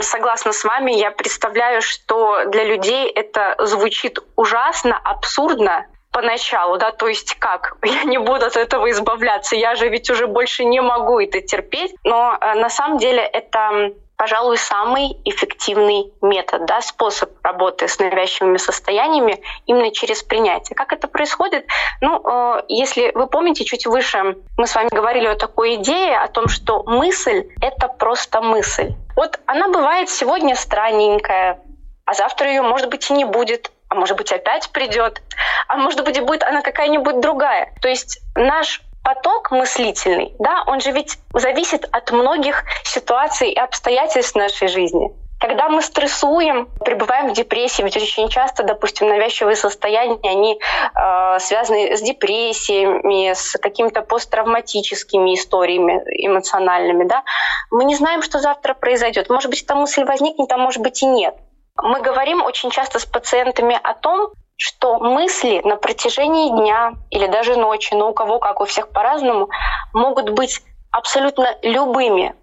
Согласна 0.00 0.52
с 0.52 0.64
вами, 0.64 0.98
я 0.98 1.12
представляю, 1.12 1.80
что 1.80 2.46
для 2.46 2.64
людей 2.64 3.08
это 3.08 3.54
звучит 3.64 4.18
ужасно, 4.34 4.98
абсурдно, 4.98 5.86
поначалу, 6.16 6.78
да, 6.78 6.92
то 6.92 7.08
есть 7.08 7.34
как, 7.34 7.76
я 7.84 8.04
не 8.04 8.16
буду 8.16 8.46
от 8.46 8.56
этого 8.56 8.90
избавляться, 8.90 9.54
я 9.54 9.74
же 9.74 9.90
ведь 9.90 10.08
уже 10.08 10.26
больше 10.26 10.64
не 10.64 10.80
могу 10.80 11.20
это 11.20 11.42
терпеть, 11.42 11.94
но 12.04 12.38
э, 12.40 12.54
на 12.54 12.70
самом 12.70 12.96
деле 12.96 13.20
это 13.20 13.92
пожалуй, 14.16 14.56
самый 14.56 15.18
эффективный 15.26 16.10
метод, 16.22 16.64
да, 16.64 16.80
способ 16.80 17.28
работы 17.42 17.86
с 17.86 17.98
навязчивыми 17.98 18.56
состояниями 18.56 19.42
именно 19.66 19.90
через 19.90 20.22
принятие. 20.22 20.74
Как 20.74 20.94
это 20.94 21.06
происходит? 21.06 21.66
Ну, 22.00 22.22
э, 22.24 22.62
если 22.68 23.12
вы 23.14 23.26
помните, 23.26 23.66
чуть 23.66 23.86
выше 23.86 24.38
мы 24.56 24.66
с 24.66 24.74
вами 24.74 24.88
говорили 24.90 25.26
о 25.26 25.36
такой 25.36 25.74
идее, 25.74 26.16
о 26.16 26.28
том, 26.28 26.48
что 26.48 26.82
мысль— 26.84 27.50
это 27.60 27.88
просто 27.88 28.40
мысль. 28.40 28.94
Вот 29.16 29.38
она 29.44 29.68
бывает 29.68 30.08
сегодня 30.08 30.56
странненькая, 30.56 31.60
а 32.06 32.14
завтра 32.14 32.48
ее, 32.48 32.62
может 32.62 32.88
быть, 32.88 33.10
и 33.10 33.12
не 33.12 33.26
будет 33.26 33.70
а 33.88 33.94
может 33.94 34.16
быть 34.16 34.32
опять 34.32 34.70
придет, 34.70 35.22
а 35.68 35.76
может 35.76 36.04
быть 36.04 36.20
будет 36.20 36.42
она 36.42 36.62
какая-нибудь 36.62 37.20
другая. 37.20 37.72
То 37.80 37.88
есть 37.88 38.20
наш 38.34 38.82
поток 39.02 39.52
мыслительный, 39.52 40.34
да, 40.38 40.64
он 40.66 40.80
же 40.80 40.90
ведь 40.90 41.18
зависит 41.32 41.86
от 41.92 42.10
многих 42.10 42.64
ситуаций 42.84 43.50
и 43.50 43.58
обстоятельств 43.58 44.34
нашей 44.34 44.68
жизни. 44.68 45.10
Когда 45.38 45.68
мы 45.68 45.82
стрессуем, 45.82 46.66
пребываем 46.80 47.28
в 47.28 47.34
депрессии, 47.34 47.82
ведь 47.82 47.96
очень 47.96 48.28
часто, 48.30 48.62
допустим, 48.62 49.06
навязчивые 49.08 49.54
состояния, 49.54 50.18
они 50.24 50.58
э, 50.58 51.38
связаны 51.40 51.94
с 51.94 52.00
депрессиями, 52.00 53.34
с 53.34 53.58
какими-то 53.58 54.00
посттравматическими 54.00 55.34
историями 55.34 56.02
эмоциональными, 56.26 57.04
да, 57.04 57.22
мы 57.70 57.84
не 57.84 57.94
знаем, 57.94 58.22
что 58.22 58.38
завтра 58.38 58.72
произойдет. 58.72 59.28
Может 59.28 59.50
быть, 59.50 59.62
эта 59.62 59.74
мысль 59.74 60.04
возникнет, 60.04 60.50
а 60.50 60.56
может 60.56 60.82
быть 60.82 61.02
и 61.02 61.06
нет. 61.06 61.36
Мы 61.82 62.00
говорим 62.00 62.42
очень 62.42 62.70
часто 62.70 62.98
с 62.98 63.06
пациентами 63.06 63.78
о 63.82 63.94
том, 63.94 64.32
что 64.56 64.98
мысли 64.98 65.60
на 65.64 65.76
протяжении 65.76 66.50
дня 66.50 66.92
или 67.10 67.26
даже 67.26 67.56
ночи, 67.56 67.94
но 67.94 68.10
у 68.10 68.14
кого 68.14 68.38
как, 68.38 68.60
у 68.60 68.64
всех 68.64 68.88
по-разному, 68.90 69.48
могут 69.92 70.30
быть 70.30 70.62
абсолютно 70.90 71.56
любыми. 71.62 72.34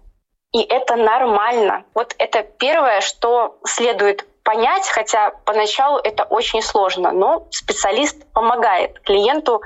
И 0.52 0.62
это 0.62 0.94
нормально. 0.94 1.84
Вот 1.94 2.14
это 2.18 2.44
первое, 2.44 3.00
что 3.00 3.58
следует 3.64 4.24
понять, 4.44 4.88
хотя 4.88 5.30
поначалу 5.44 5.98
это 5.98 6.22
очень 6.24 6.62
сложно, 6.62 7.10
но 7.10 7.48
специалист 7.50 8.24
помогает 8.32 9.00
клиенту 9.00 9.60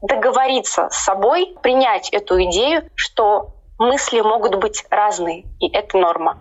договориться 0.00 0.88
с 0.90 0.98
собой, 0.98 1.56
принять 1.62 2.10
эту 2.10 2.40
идею, 2.44 2.88
что 2.94 3.48
мысли 3.78 4.20
могут 4.20 4.54
быть 4.56 4.84
разные, 4.90 5.44
и 5.58 5.68
это 5.72 5.98
норма. 5.98 6.38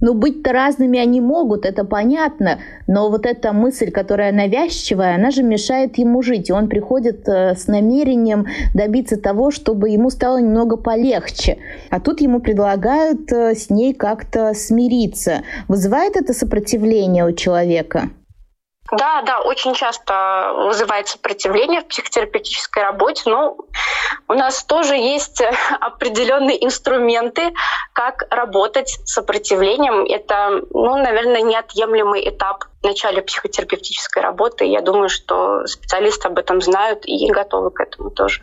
Ну, 0.00 0.14
быть-то 0.14 0.52
разными 0.52 0.98
они 0.98 1.20
могут, 1.20 1.66
это 1.66 1.84
понятно, 1.84 2.58
но 2.86 3.10
вот 3.10 3.26
эта 3.26 3.52
мысль, 3.52 3.90
которая 3.90 4.32
навязчивая, 4.32 5.14
она 5.14 5.30
же 5.30 5.42
мешает 5.42 5.98
ему 5.98 6.22
жить. 6.22 6.48
И 6.48 6.52
он 6.52 6.68
приходит 6.68 7.28
э, 7.28 7.54
с 7.54 7.66
намерением 7.66 8.46
добиться 8.74 9.16
того, 9.16 9.50
чтобы 9.50 9.90
ему 9.90 10.10
стало 10.10 10.38
немного 10.38 10.76
полегче. 10.76 11.58
А 11.90 12.00
тут 12.00 12.20
ему 12.20 12.40
предлагают 12.40 13.30
э, 13.32 13.54
с 13.54 13.68
ней 13.68 13.92
как-то 13.92 14.54
смириться. 14.54 15.42
Вызывает 15.68 16.16
это 16.16 16.32
сопротивление 16.32 17.26
у 17.26 17.32
человека? 17.32 18.10
Да, 18.90 19.22
да, 19.22 19.40
очень 19.40 19.74
часто 19.74 20.52
вызывает 20.66 21.06
сопротивление 21.06 21.80
в 21.80 21.86
психотерапевтической 21.86 22.82
работе, 22.82 23.22
но 23.26 23.56
у 24.28 24.32
нас 24.32 24.64
тоже 24.64 24.96
есть 24.96 25.42
определенные 25.80 26.64
инструменты, 26.64 27.52
как 27.92 28.26
работать 28.30 28.98
с 29.04 29.12
сопротивлением. 29.12 30.04
Это, 30.04 30.62
ну, 30.70 30.96
наверное, 30.96 31.42
неотъемлемый 31.42 32.28
этап 32.28 32.64
в 32.82 32.84
начале 32.84 33.22
психотерапевтической 33.22 34.22
работы. 34.22 34.64
Я 34.64 34.80
думаю, 34.80 35.08
что 35.08 35.66
специалисты 35.66 36.28
об 36.28 36.38
этом 36.38 36.60
знают 36.60 37.04
и 37.06 37.30
готовы 37.30 37.70
к 37.70 37.80
этому 37.80 38.10
тоже. 38.10 38.42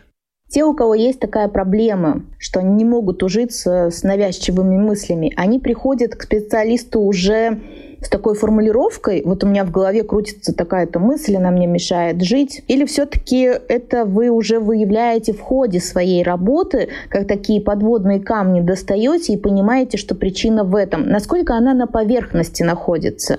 Те, 0.50 0.64
у 0.64 0.74
кого 0.74 0.94
есть 0.94 1.20
такая 1.20 1.48
проблема, 1.48 2.22
что 2.38 2.60
они 2.60 2.72
не 2.72 2.84
могут 2.86 3.22
ужиться 3.22 3.90
с 3.90 4.02
навязчивыми 4.02 4.78
мыслями, 4.78 5.34
они 5.36 5.58
приходят 5.58 6.14
к 6.14 6.22
специалисту 6.22 7.00
уже 7.00 7.60
с 8.00 8.08
такой 8.08 8.34
формулировкой, 8.34 9.22
вот 9.24 9.44
у 9.44 9.46
меня 9.46 9.64
в 9.64 9.70
голове 9.70 10.02
крутится 10.04 10.54
такая-то 10.54 10.98
мысль, 10.98 11.36
она 11.36 11.50
мне 11.50 11.66
мешает 11.66 12.22
жить, 12.22 12.62
или 12.68 12.84
все-таки 12.84 13.42
это 13.42 14.04
вы 14.04 14.30
уже 14.30 14.60
выявляете 14.60 15.32
в 15.32 15.40
ходе 15.40 15.80
своей 15.80 16.22
работы, 16.22 16.88
как 17.10 17.26
такие 17.26 17.60
подводные 17.60 18.20
камни 18.20 18.60
достаете 18.60 19.32
и 19.32 19.36
понимаете, 19.36 19.98
что 19.98 20.14
причина 20.14 20.64
в 20.64 20.74
этом, 20.74 21.08
насколько 21.08 21.54
она 21.54 21.74
на 21.74 21.86
поверхности 21.86 22.62
находится? 22.62 23.38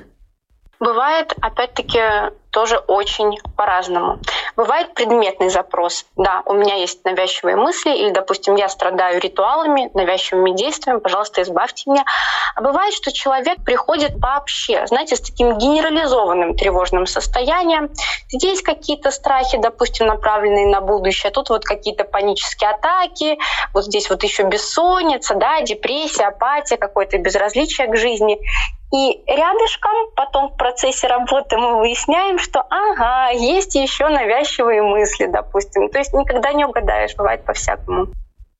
Бывает, 0.79 1.33
опять-таки, 1.41 1.99
тоже 2.51 2.77
очень 2.77 3.37
по-разному. 3.57 4.19
Бывает 4.59 4.93
предметный 4.93 5.47
запрос. 5.47 6.05
Да, 6.17 6.43
у 6.45 6.51
меня 6.51 6.75
есть 6.75 7.05
навязчивые 7.05 7.55
мысли, 7.55 7.95
или, 7.95 8.09
допустим, 8.09 8.55
я 8.55 8.67
страдаю 8.67 9.21
ритуалами, 9.21 9.89
навязчивыми 9.93 10.51
действиями, 10.51 10.99
пожалуйста, 10.99 11.41
избавьте 11.43 11.89
меня. 11.89 12.03
А 12.55 12.61
бывает, 12.61 12.93
что 12.93 13.13
человек 13.13 13.63
приходит 13.63 14.19
вообще, 14.19 14.85
знаете, 14.87 15.15
с 15.15 15.21
таким 15.21 15.57
генерализованным 15.57 16.57
тревожным 16.57 17.05
состоянием. 17.05 17.89
Здесь 18.27 18.61
какие-то 18.61 19.11
страхи, 19.11 19.57
допустим, 19.57 20.07
направленные 20.07 20.67
на 20.67 20.81
будущее, 20.81 21.31
тут 21.31 21.49
вот 21.49 21.63
какие-то 21.63 22.03
панические 22.03 22.71
атаки, 22.71 23.37
вот 23.73 23.85
здесь 23.85 24.09
вот 24.09 24.21
еще 24.23 24.43
бессонница, 24.43 25.35
да, 25.35 25.61
депрессия, 25.61 26.25
апатия, 26.25 26.75
какое-то 26.75 27.17
безразличие 27.17 27.87
к 27.87 27.95
жизни. 27.95 28.37
И 28.91 29.23
рядышком 29.27 29.91
потом 30.15 30.49
в 30.49 30.57
процессе 30.57 31.07
работы 31.07 31.57
мы 31.57 31.77
выясняем, 31.77 32.39
что 32.39 32.65
ага, 32.69 33.29
есть 33.29 33.75
еще 33.75 34.07
навязчивые 34.07 34.48
мысли, 34.57 35.27
допустим. 35.27 35.89
То 35.89 35.99
есть 35.99 36.13
никогда 36.13 36.53
не 36.53 36.65
угадаешь, 36.65 37.15
бывает 37.15 37.43
по-всякому. 37.43 38.07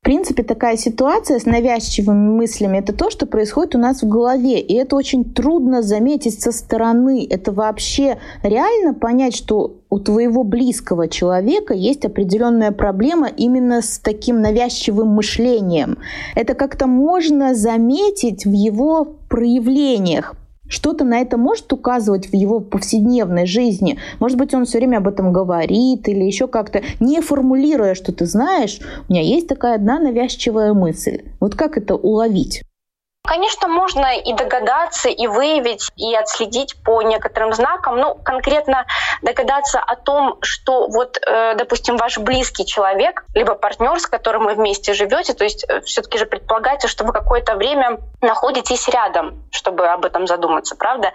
В 0.01 0.05
принципе, 0.05 0.43
такая 0.43 0.77
ситуация 0.77 1.39
с 1.39 1.45
навязчивыми 1.45 2.29
мыслями– 2.29 2.77
это 2.79 2.93
то, 2.93 3.09
что 3.09 3.25
происходит 3.25 3.75
у 3.75 3.79
нас 3.79 4.01
в 4.01 4.07
голове. 4.07 4.61
И 4.61 4.73
это 4.75 4.95
очень 4.95 5.25
трудно 5.25 5.81
заметить 5.81 6.41
со 6.41 6.53
стороны. 6.53 7.27
Это 7.29 7.51
вообще 7.51 8.17
реально 8.41 8.93
понять, 8.93 9.35
что 9.35 9.81
у 9.89 9.99
твоего 9.99 10.45
близкого 10.45 11.09
человека 11.09 11.73
есть 11.73 12.05
определенная 12.05 12.71
проблема 12.71 13.27
именно 13.27 13.81
с 13.81 13.99
таким 13.99 14.41
навязчивым 14.41 15.09
мышлением. 15.09 15.97
Это 16.33 16.53
как-то 16.53 16.87
можно 16.87 17.53
заметить 17.53 18.45
в 18.45 18.53
его 18.53 19.03
проявлениях. 19.27 20.33
Что-то 20.69 21.03
на 21.03 21.19
это 21.19 21.37
может 21.37 21.73
указывать 21.73 22.29
в 22.29 22.33
его 22.35 22.59
повседневной 22.61 23.45
жизни. 23.45 23.97
Может 24.19 24.37
быть, 24.37 24.53
он 24.53 24.65
все 24.65 24.77
время 24.77 24.97
об 24.97 25.07
этом 25.07 25.33
говорит 25.33 26.07
или 26.07 26.23
еще 26.23 26.47
как-то 26.47 26.81
не 26.99 27.19
формулируя, 27.19 27.95
что 27.95 28.13
ты 28.13 28.25
знаешь, 28.25 28.79
у 29.09 29.11
меня 29.11 29.21
есть 29.21 29.47
такая 29.47 29.75
одна 29.75 29.99
навязчивая 29.99 30.73
мысль. 30.73 31.23
Вот 31.39 31.55
как 31.55 31.77
это 31.77 31.95
уловить? 31.95 32.61
Конечно, 33.29 33.67
можно 33.67 34.17
и 34.17 34.33
догадаться, 34.33 35.07
и 35.07 35.27
выявить, 35.27 35.91
и 35.95 36.15
отследить 36.15 36.81
по 36.83 37.03
некоторым 37.03 37.53
знакам. 37.53 37.97
Ну, 37.97 38.15
конкретно 38.15 38.87
догадаться 39.21 39.79
о 39.79 39.95
том, 39.95 40.39
что 40.41 40.87
вот, 40.87 41.19
э, 41.23 41.53
допустим, 41.53 41.97
ваш 41.97 42.17
близкий 42.17 42.65
человек, 42.65 43.23
либо 43.35 43.53
партнер, 43.53 43.99
с 43.99 44.07
которым 44.07 44.45
вы 44.45 44.55
вместе 44.55 44.93
живете, 44.93 45.35
то 45.35 45.43
есть 45.43 45.63
э, 45.69 45.81
все-таки 45.81 46.17
же 46.17 46.25
предполагается, 46.25 46.87
что 46.87 47.03
вы 47.03 47.13
какое-то 47.13 47.55
время 47.55 47.99
находитесь 48.21 48.89
рядом, 48.89 49.43
чтобы 49.51 49.87
об 49.87 50.05
этом 50.05 50.25
задуматься, 50.25 50.75
правда? 50.75 51.13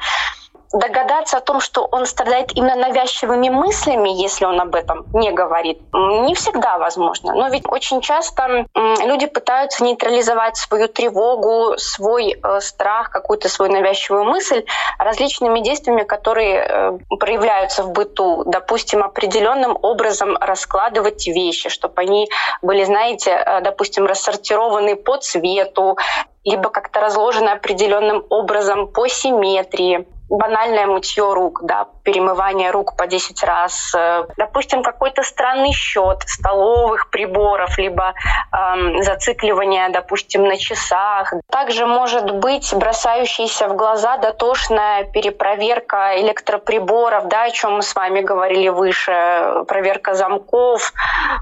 Догадаться 0.74 1.38
о 1.38 1.40
том, 1.40 1.60
что 1.60 1.86
он 1.90 2.04
страдает 2.06 2.50
именно 2.54 2.74
навязчивыми 2.76 3.48
мыслями, 3.48 4.10
если 4.10 4.44
он 4.44 4.60
об 4.60 4.74
этом 4.74 5.06
не 5.12 5.30
говорит, 5.30 5.80
не 5.92 6.34
всегда 6.34 6.78
возможно. 6.78 7.32
Но 7.32 7.48
ведь 7.48 7.64
очень 7.68 8.00
часто 8.00 8.66
люди 8.74 9.26
пытаются 9.26 9.84
нейтрализовать 9.84 10.56
свою 10.56 10.88
тревогу, 10.88 11.78
свой 11.78 12.32
э, 12.32 12.60
страх, 12.60 13.10
какую-то 13.10 13.48
свою 13.48 13.72
навязчивую 13.72 14.24
мысль 14.24 14.64
различными 14.98 15.60
действиями, 15.60 16.02
которые 16.02 16.56
э, 16.56 16.98
проявляются 17.20 17.84
в 17.84 17.92
быту. 17.92 18.44
Допустим, 18.44 19.02
определенным 19.02 19.78
образом 19.80 20.36
раскладывать 20.40 21.26
вещи, 21.26 21.68
чтобы 21.68 21.94
они 22.02 22.28
были, 22.62 22.84
знаете, 22.84 23.30
э, 23.30 23.60
допустим, 23.60 24.06
рассортированы 24.06 24.96
по 24.96 25.16
цвету, 25.18 25.96
либо 26.44 26.68
как-то 26.68 27.00
разложены 27.00 27.50
определенным 27.50 28.24
образом 28.28 28.88
по 28.88 29.08
симметрии 29.08 30.06
банальное 30.28 30.86
мытье 30.86 31.32
рук, 31.32 31.60
да, 31.64 31.86
перемывание 32.02 32.70
рук 32.70 32.96
по 32.96 33.06
10 33.06 33.42
раз, 33.44 33.92
э, 33.94 34.24
допустим, 34.36 34.82
какой-то 34.82 35.22
странный 35.22 35.72
счет 35.72 36.22
столовых 36.26 37.10
приборов, 37.10 37.78
либо 37.78 38.14
эм, 38.52 39.02
зацикливание, 39.02 39.90
допустим, 39.90 40.44
на 40.44 40.56
часах. 40.56 41.32
Также 41.50 41.86
может 41.86 42.30
быть 42.36 42.72
бросающаяся 42.74 43.68
в 43.68 43.76
глаза 43.76 44.16
дотошная 44.16 45.04
перепроверка 45.04 46.20
электроприборов, 46.20 47.28
да, 47.28 47.44
о 47.44 47.50
чем 47.50 47.74
мы 47.74 47.82
с 47.82 47.94
вами 47.94 48.20
говорили 48.20 48.68
выше, 48.68 49.64
проверка 49.68 50.14
замков, 50.14 50.92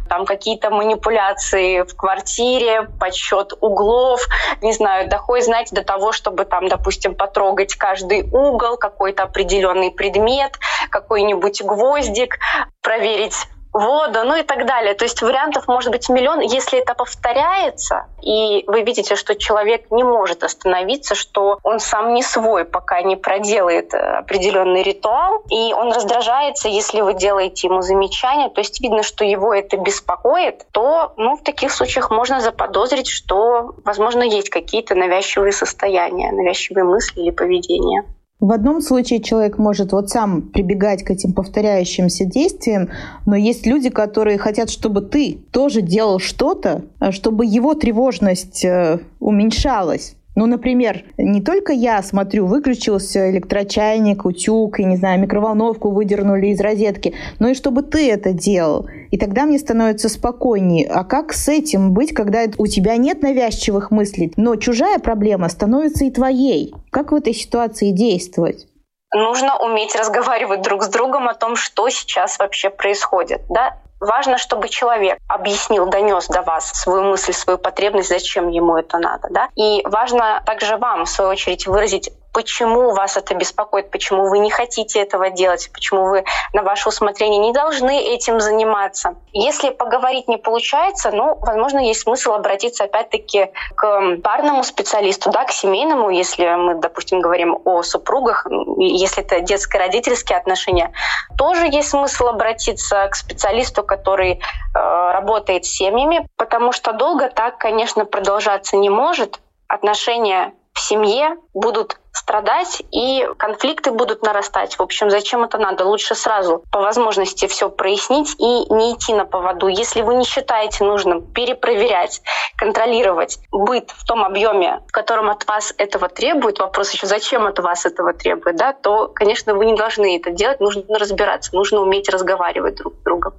там 0.08 0.26
какие-то 0.26 0.70
манипуляции 0.70 1.82
в 1.82 1.96
квартире, 1.96 2.88
подсчет 2.98 3.52
углов, 3.60 4.26
не 4.60 4.72
знаю, 4.72 5.08
доходит, 5.08 5.44
знаете, 5.46 5.74
до 5.74 5.84
того, 5.84 6.12
чтобы 6.12 6.44
там, 6.44 6.68
допустим, 6.68 7.14
потрогать 7.14 7.74
каждый 7.74 8.28
угол, 8.32 8.76
какой-то 8.82 9.22
определенный 9.22 9.92
предмет, 9.92 10.58
какой-нибудь 10.90 11.62
гвоздик, 11.62 12.38
проверить 12.82 13.36
воду, 13.72 14.24
ну 14.24 14.36
и 14.36 14.42
так 14.42 14.66
далее. 14.66 14.94
То 14.94 15.04
есть 15.04 15.22
вариантов 15.22 15.66
может 15.66 15.90
быть 15.90 16.08
миллион. 16.08 16.40
Если 16.40 16.78
это 16.78 16.94
повторяется, 16.94 18.06
и 18.20 18.64
вы 18.66 18.82
видите, 18.82 19.16
что 19.16 19.34
человек 19.34 19.90
не 19.90 20.04
может 20.04 20.44
остановиться, 20.44 21.14
что 21.14 21.58
он 21.62 21.80
сам 21.80 22.14
не 22.14 22.22
свой, 22.22 22.64
пока 22.64 23.02
не 23.02 23.16
проделает 23.16 23.94
э, 23.94 23.98
определенный 23.98 24.82
ритуал, 24.82 25.42
и 25.48 25.72
он 25.72 25.92
раздражается, 25.92 26.68
если 26.68 27.00
вы 27.00 27.14
делаете 27.14 27.68
ему 27.68 27.82
замечание, 27.82 28.50
то 28.50 28.60
есть 28.60 28.80
видно, 28.80 29.02
что 29.02 29.24
его 29.24 29.54
это 29.54 29.76
беспокоит, 29.76 30.66
то 30.72 31.14
ну, 31.16 31.36
в 31.36 31.42
таких 31.42 31.72
случаях 31.72 32.10
можно 32.10 32.40
заподозрить, 32.40 33.08
что, 33.08 33.74
возможно, 33.84 34.22
есть 34.22 34.50
какие-то 34.50 34.94
навязчивые 34.94 35.52
состояния, 35.52 36.30
навязчивые 36.32 36.84
мысли 36.84 37.20
или 37.20 37.30
поведение. 37.30 38.04
В 38.42 38.50
одном 38.50 38.80
случае 38.80 39.22
человек 39.22 39.56
может 39.56 39.92
вот 39.92 40.10
сам 40.10 40.42
прибегать 40.42 41.04
к 41.04 41.12
этим 41.12 41.32
повторяющимся 41.32 42.24
действиям, 42.24 42.88
но 43.24 43.36
есть 43.36 43.66
люди, 43.66 43.88
которые 43.88 44.36
хотят, 44.36 44.68
чтобы 44.68 45.00
ты 45.00 45.38
тоже 45.52 45.80
делал 45.80 46.18
что-то, 46.18 46.82
а 46.98 47.12
чтобы 47.12 47.46
его 47.46 47.74
тревожность 47.74 48.64
э, 48.64 48.98
уменьшалась. 49.20 50.16
Ну, 50.34 50.46
например, 50.46 51.04
не 51.18 51.42
только 51.42 51.72
я 51.72 52.02
смотрю, 52.02 52.46
выключился 52.46 53.30
электрочайник, 53.30 54.24
утюг, 54.24 54.80
и, 54.80 54.84
не 54.84 54.96
знаю, 54.96 55.20
микроволновку 55.20 55.90
выдернули 55.90 56.48
из 56.48 56.60
розетки, 56.60 57.14
но 57.38 57.48
и 57.48 57.54
чтобы 57.54 57.82
ты 57.82 58.10
это 58.10 58.32
делал. 58.32 58.88
И 59.10 59.18
тогда 59.18 59.44
мне 59.44 59.58
становится 59.58 60.08
спокойнее. 60.08 60.88
А 60.88 61.04
как 61.04 61.32
с 61.32 61.48
этим 61.48 61.92
быть, 61.92 62.14
когда 62.14 62.44
у 62.56 62.66
тебя 62.66 62.96
нет 62.96 63.22
навязчивых 63.22 63.90
мыслей, 63.90 64.32
но 64.36 64.56
чужая 64.56 64.98
проблема 64.98 65.48
становится 65.48 66.04
и 66.04 66.10
твоей? 66.10 66.74
Как 66.90 67.12
в 67.12 67.14
этой 67.14 67.34
ситуации 67.34 67.90
действовать? 67.90 68.66
нужно 69.14 69.58
уметь 69.58 69.94
разговаривать 69.94 70.62
друг 70.62 70.82
с 70.82 70.88
другом 70.88 71.28
о 71.28 71.34
том, 71.34 71.56
что 71.56 71.88
сейчас 71.90 72.38
вообще 72.38 72.70
происходит. 72.70 73.42
Да? 73.48 73.78
Важно, 74.02 74.36
чтобы 74.36 74.68
человек 74.68 75.18
объяснил, 75.28 75.86
донес 75.86 76.26
до 76.26 76.42
вас 76.42 76.70
свою 76.72 77.04
мысль, 77.04 77.32
свою 77.32 77.56
потребность, 77.56 78.08
зачем 78.08 78.48
ему 78.48 78.76
это 78.76 78.98
надо. 78.98 79.28
Да? 79.30 79.48
И 79.54 79.80
важно 79.84 80.42
также 80.44 80.76
вам, 80.76 81.04
в 81.04 81.08
свою 81.08 81.30
очередь, 81.30 81.68
выразить 81.68 82.10
почему 82.32 82.92
вас 82.92 83.16
это 83.16 83.34
беспокоит, 83.34 83.90
почему 83.90 84.28
вы 84.28 84.38
не 84.38 84.50
хотите 84.50 85.00
этого 85.00 85.30
делать, 85.30 85.70
почему 85.72 86.08
вы 86.08 86.24
на 86.52 86.62
ваше 86.62 86.88
усмотрение 86.88 87.38
не 87.38 87.52
должны 87.52 88.00
этим 88.00 88.40
заниматься. 88.40 89.16
Если 89.32 89.70
поговорить 89.70 90.28
не 90.28 90.38
получается, 90.38 91.10
ну, 91.10 91.36
возможно, 91.40 91.78
есть 91.78 92.00
смысл 92.00 92.32
обратиться 92.32 92.84
опять-таки 92.84 93.52
к 93.74 94.16
парному 94.22 94.64
специалисту, 94.64 95.30
да, 95.30 95.44
к 95.44 95.52
семейному, 95.52 96.10
если 96.10 96.46
мы, 96.54 96.74
допустим, 96.76 97.20
говорим 97.20 97.58
о 97.64 97.82
супругах, 97.82 98.46
если 98.78 99.22
это 99.22 99.40
детско-родительские 99.40 100.38
отношения, 100.38 100.92
тоже 101.36 101.66
есть 101.66 101.90
смысл 101.90 102.28
обратиться 102.28 103.08
к 103.08 103.14
специалисту, 103.14 103.82
который 103.82 104.32
э, 104.32 104.38
работает 104.74 105.64
с 105.64 105.70
семьями, 105.70 106.26
потому 106.36 106.72
что 106.72 106.92
долго 106.92 107.28
так, 107.28 107.58
конечно, 107.58 108.04
продолжаться 108.04 108.76
не 108.76 108.90
может. 108.90 109.40
Отношения 109.68 110.52
в 110.72 110.80
семье 110.80 111.36
будут 111.54 111.98
страдать, 112.32 112.82
и 112.90 113.28
конфликты 113.36 113.90
будут 113.90 114.22
нарастать. 114.22 114.78
В 114.78 114.82
общем, 114.82 115.10
зачем 115.10 115.44
это 115.44 115.58
надо? 115.58 115.84
Лучше 115.84 116.14
сразу 116.14 116.64
по 116.72 116.80
возможности 116.80 117.46
все 117.46 117.68
прояснить 117.68 118.34
и 118.38 118.72
не 118.72 118.94
идти 118.94 119.12
на 119.12 119.26
поводу. 119.26 119.66
Если 119.66 120.00
вы 120.00 120.14
не 120.14 120.24
считаете 120.24 120.82
нужным 120.84 121.20
перепроверять, 121.20 122.22
контролировать 122.56 123.38
быт 123.50 123.90
в 123.90 124.06
том 124.06 124.24
объеме, 124.24 124.80
в 124.88 124.92
котором 124.92 125.28
от 125.28 125.46
вас 125.46 125.74
этого 125.76 126.08
требует, 126.08 126.58
вопрос 126.58 126.92
еще, 126.92 127.06
зачем 127.06 127.46
от 127.46 127.58
вас 127.58 127.84
этого 127.84 128.14
требует, 128.14 128.56
да, 128.56 128.72
то, 128.72 129.08
конечно, 129.08 129.54
вы 129.54 129.66
не 129.66 129.76
должны 129.76 130.16
это 130.16 130.30
делать, 130.30 130.58
нужно 130.58 130.84
разбираться, 130.98 131.54
нужно 131.54 131.80
уметь 131.80 132.08
разговаривать 132.08 132.76
друг 132.76 132.94
с 132.94 133.04
другом. 133.04 133.34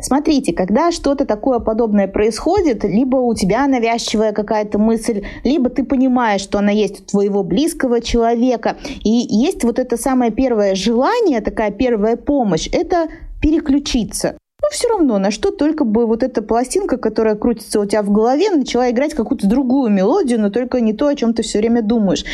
Смотрите, 0.00 0.52
когда 0.52 0.92
что-то 0.92 1.24
такое 1.24 1.58
подобное 1.58 2.06
происходит, 2.06 2.84
либо 2.84 3.16
у 3.16 3.34
тебя 3.34 3.66
навязчивая 3.66 4.32
какая-то 4.32 4.78
мысль, 4.78 5.24
либо 5.42 5.70
ты 5.70 5.84
понимаешь, 5.84 6.40
что 6.40 6.58
она 6.58 6.70
есть 6.70 7.00
у 7.00 7.04
твоего 7.04 7.42
близкого 7.42 8.00
человека, 8.00 8.76
и 9.02 9.10
есть 9.10 9.64
вот 9.64 9.78
это 9.78 9.96
самое 9.96 10.30
первое 10.30 10.74
желание, 10.74 11.40
такая 11.40 11.72
первая 11.72 12.16
помощь, 12.16 12.68
это 12.72 13.08
переключиться. 13.42 14.38
Ну, 14.60 14.68
все 14.72 14.88
равно, 14.88 15.18
на 15.18 15.30
что 15.30 15.50
только 15.50 15.84
бы 15.84 16.06
вот 16.06 16.22
эта 16.22 16.42
пластинка, 16.42 16.96
которая 16.96 17.36
крутится 17.36 17.80
у 17.80 17.86
тебя 17.86 18.02
в 18.02 18.10
голове, 18.10 18.50
начала 18.50 18.90
играть 18.90 19.14
какую-то 19.14 19.48
другую 19.48 19.90
мелодию, 19.90 20.40
но 20.40 20.50
только 20.50 20.80
не 20.80 20.92
то, 20.92 21.06
о 21.06 21.14
чем 21.14 21.32
ты 21.32 21.42
все 21.42 21.58
время 21.58 21.80
думаешь. 21.80 22.24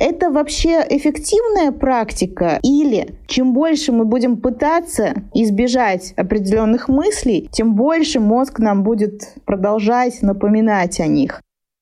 Это 0.00 0.30
вообще 0.30 0.84
эффективная 0.88 1.70
практика? 1.70 2.58
Или 2.62 3.14
чем 3.28 3.54
больше 3.54 3.92
мы 3.92 4.04
будем 4.04 4.40
пытаться 4.40 5.14
избежать 5.32 6.12
определенных 6.16 6.88
мыслей, 6.88 7.48
тем 7.52 7.74
больше 7.74 8.18
мозг 8.18 8.58
нам 8.58 8.82
будет 8.82 9.22
продолжать 9.46 10.20
напоминать 10.22 10.98
о 10.98 11.06
них? 11.06 11.40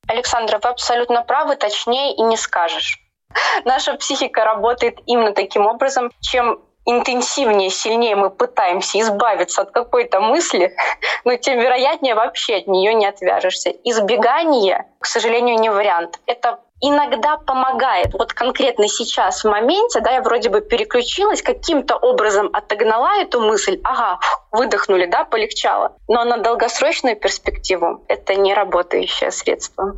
Александра, 0.08 0.60
вы 0.62 0.68
абсолютно 0.68 1.22
правы, 1.22 1.56
точнее 1.56 2.14
и 2.14 2.22
не 2.22 2.36
скажешь. 2.36 2.98
Наша 3.64 3.94
психика 3.94 4.44
работает 4.44 4.98
именно 5.06 5.32
таким 5.32 5.66
образом. 5.66 6.10
Чем 6.20 6.60
интенсивнее, 6.84 7.70
сильнее 7.70 8.16
мы 8.16 8.28
пытаемся 8.28 9.00
избавиться 9.00 9.62
от 9.62 9.70
какой-то 9.70 10.20
мысли, 10.20 10.76
но 11.24 11.36
тем 11.36 11.58
вероятнее 11.58 12.14
вообще 12.14 12.56
от 12.56 12.66
нее 12.66 12.92
не 12.92 13.06
отвяжешься. 13.06 13.70
Избегание, 13.84 14.86
к 14.98 15.06
сожалению, 15.06 15.58
не 15.58 15.70
вариант. 15.70 16.20
Это 16.26 16.60
иногда 16.82 17.38
помогает. 17.38 18.12
Вот 18.12 18.34
конкретно 18.34 18.88
сейчас, 18.88 19.44
в 19.44 19.48
моменте, 19.48 20.00
да, 20.00 20.10
я 20.10 20.22
вроде 20.22 20.50
бы 20.50 20.60
переключилась, 20.60 21.40
каким-то 21.40 21.96
образом 21.96 22.50
отогнала 22.52 23.20
эту 23.20 23.40
мысль, 23.40 23.80
ага, 23.84 24.18
выдохнули, 24.50 25.06
да, 25.06 25.24
полегчало. 25.24 25.96
Но 26.08 26.24
на 26.24 26.38
долгосрочную 26.38 27.16
перспективу 27.16 28.04
это 28.08 28.34
не 28.34 28.52
работающее 28.52 29.30
средство. 29.30 29.94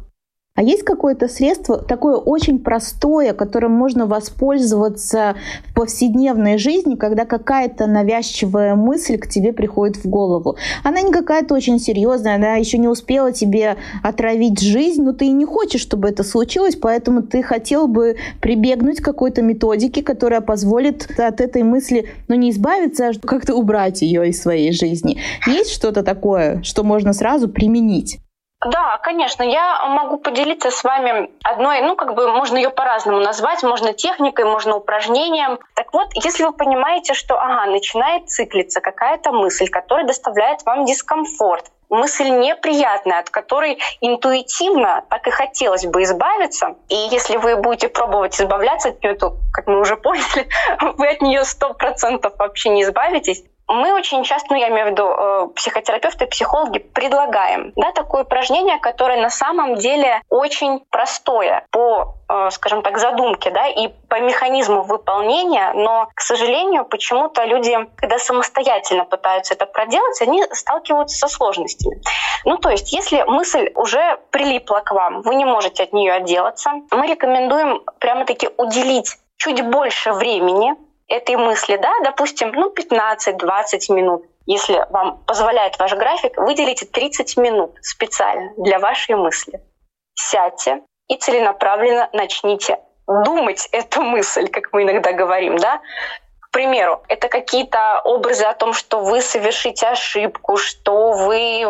А 0.57 0.63
есть 0.63 0.85
какое-то 0.85 1.27
средство 1.27 1.79
такое 1.79 2.15
очень 2.15 2.61
простое, 2.61 3.33
которым 3.33 3.73
можно 3.73 4.07
воспользоваться 4.07 5.35
в 5.69 5.75
повседневной 5.75 6.59
жизни, 6.59 6.95
когда 6.95 7.25
какая-то 7.25 7.89
навязчивая 7.89 8.77
мысль 8.77 9.19
к 9.19 9.29
тебе 9.29 9.53
приходит 9.53 9.97
в 9.97 10.09
голову. 10.09 10.57
Она 10.85 11.01
не 11.01 11.11
какая-то 11.11 11.57
очень 11.57 11.81
серьезная, 11.81 12.37
она 12.37 12.55
еще 12.55 12.79
не 12.79 12.87
успела 12.87 13.33
тебе 13.33 13.79
отравить 14.05 14.61
жизнь, 14.61 15.03
но 15.03 15.13
ты 15.13 15.27
и 15.27 15.33
не 15.33 15.45
хочешь, 15.45 15.81
чтобы 15.81 16.09
это 16.09 16.23
случилось, 16.23 16.77
поэтому 16.77 17.23
ты 17.23 17.43
хотел 17.43 17.89
бы 17.89 18.15
прибегнуть 18.41 19.01
к 19.01 19.05
какой-то 19.05 19.43
методике, 19.43 20.05
которая 20.05 20.41
позволит 20.41 21.19
от 21.19 21.41
этой 21.41 21.65
мысли, 21.65 22.11
ну 22.29 22.37
не 22.37 22.53
избавиться, 22.53 23.09
а 23.09 23.27
как-то 23.27 23.57
убрать 23.57 24.03
ее 24.03 24.29
из 24.29 24.41
своей 24.41 24.71
жизни. 24.71 25.19
Есть 25.49 25.73
что-то 25.73 26.05
такое, 26.05 26.63
что 26.63 26.85
можно 26.85 27.13
сразу 27.13 27.49
применить? 27.49 28.21
Да, 28.65 28.99
конечно, 28.99 29.43
я 29.43 29.87
могу 29.87 30.17
поделиться 30.17 30.71
с 30.71 30.83
вами 30.85 31.31
одной, 31.43 31.83
ну, 31.83 31.97
как 31.97 32.15
бы 32.15 32.33
можно 32.33 32.57
ее 32.57 32.71
по-разному 32.71 33.21
назвать, 33.21 33.63
можно 33.63 33.93
техникой, 33.93 34.47
можно 34.47 34.77
упражнением. 34.77 35.59
Так 35.75 35.93
вот, 35.93 36.09
если 36.15 36.45
вы 36.45 36.53
понимаете, 36.53 37.13
что, 37.13 37.39
ага, 37.39 37.67
начинает 37.67 38.31
циклиться 38.31 38.81
какая-то 38.81 39.33
мысль, 39.33 39.69
которая 39.69 40.07
доставляет 40.07 40.65
вам 40.65 40.87
дискомфорт, 40.87 41.67
мысль 41.91 42.31
неприятная, 42.31 43.19
от 43.19 43.29
которой 43.29 43.79
интуитивно 44.01 45.05
так 45.11 45.27
и 45.27 45.31
хотелось 45.31 45.85
бы 45.85 46.03
избавиться. 46.03 46.77
И 46.89 46.95
если 46.95 47.37
вы 47.37 47.57
будете 47.57 47.89
пробовать 47.89 48.41
избавляться 48.41 48.89
от 48.91 49.03
нее, 49.03 49.15
то, 49.15 49.37
как 49.53 49.67
мы 49.67 49.79
уже 49.79 49.97
поняли, 49.99 50.49
вы 50.97 51.09
от 51.09 51.21
нее 51.21 51.45
сто 51.45 51.75
процентов 51.75 52.33
вообще 52.39 52.71
не 52.71 52.83
избавитесь 52.83 53.45
мы 53.67 53.95
очень 53.95 54.25
часто, 54.25 54.53
ну 54.53 54.61
я 54.61 54.69
имею 54.69 54.89
в 54.89 54.91
виду 54.91 55.07
э, 55.07 55.49
психотерапевты, 55.55 56.27
психологи, 56.27 56.79
предлагаем 56.79 57.73
да, 57.77 57.93
такое 57.93 58.25
упражнение, 58.25 58.79
которое 58.79 59.21
на 59.21 59.31
самом 59.31 59.77
деле 59.77 60.21
очень 60.29 60.81
простое 60.91 61.67
по, 61.71 62.15
э, 62.29 62.51
скажем 62.51 62.83
так, 62.83 62.99
задумке 62.99 63.51
да, 63.51 63.67
и 63.67 63.89
по 64.09 64.21
механизму 64.21 64.83
выполнения, 64.83 65.73
но, 65.75 66.09
к 66.15 66.21
сожалению, 66.21 66.85
почему-то 66.85 67.45
люди, 67.45 67.75
когда 67.97 68.19
самостоятельно 68.19 69.05
пытаются 69.05 69.55
это 69.55 69.67
проделать, 69.67 70.21
они 70.21 70.45
сталкиваются 70.53 71.17
со 71.17 71.29
сложностями. 71.29 72.01
Ну, 72.45 72.59
то 72.59 72.69
есть, 72.69 72.93
если 72.93 73.23
мысль 73.23 73.71
уже 73.75 74.19
прилипла 74.31 74.81
к 74.81 74.93
вам, 74.93 75.23
вы 75.23 75.35
не 75.37 75.45
можете 75.45 75.85
от 75.85 75.93
нее 75.93 76.13
отделаться, 76.13 76.71
мы 76.91 77.07
рекомендуем 77.07 77.83
прямо-таки 77.99 78.51
уделить 78.59 79.17
чуть 79.37 79.63
больше 79.63 80.13
времени 80.13 80.75
этой 81.09 81.37
мысли, 81.37 81.77
да, 81.77 81.93
допустим, 82.03 82.53
ну, 82.53 82.73
15-20 82.73 83.93
минут. 83.93 84.25
Если 84.47 84.87
вам 84.91 85.25
позволяет 85.25 85.79
ваш 85.79 85.95
график, 85.95 86.37
выделите 86.37 86.87
30 86.87 87.37
минут 87.39 87.77
специально 87.81 88.53
для 88.57 88.79
вашей 88.79 89.15
мысли. 89.15 89.61
Сядьте 90.15 90.83
и 91.09 91.17
целенаправленно 91.17 92.09
начните 92.13 92.79
думать 93.07 93.69
эту 93.73 94.03
мысль, 94.03 94.49
как 94.49 94.73
мы 94.73 94.83
иногда 94.83 95.13
говорим, 95.13 95.57
да, 95.57 95.81
примеру, 96.55 97.03
это 97.09 97.29
какие-то 97.29 98.01
образы 98.05 98.45
о 98.45 98.55
том, 98.55 98.73
что 98.73 99.01
вы 99.01 99.21
совершите 99.21 99.89
ошибку, 99.89 100.57
что 100.57 101.11
вы, 101.11 101.63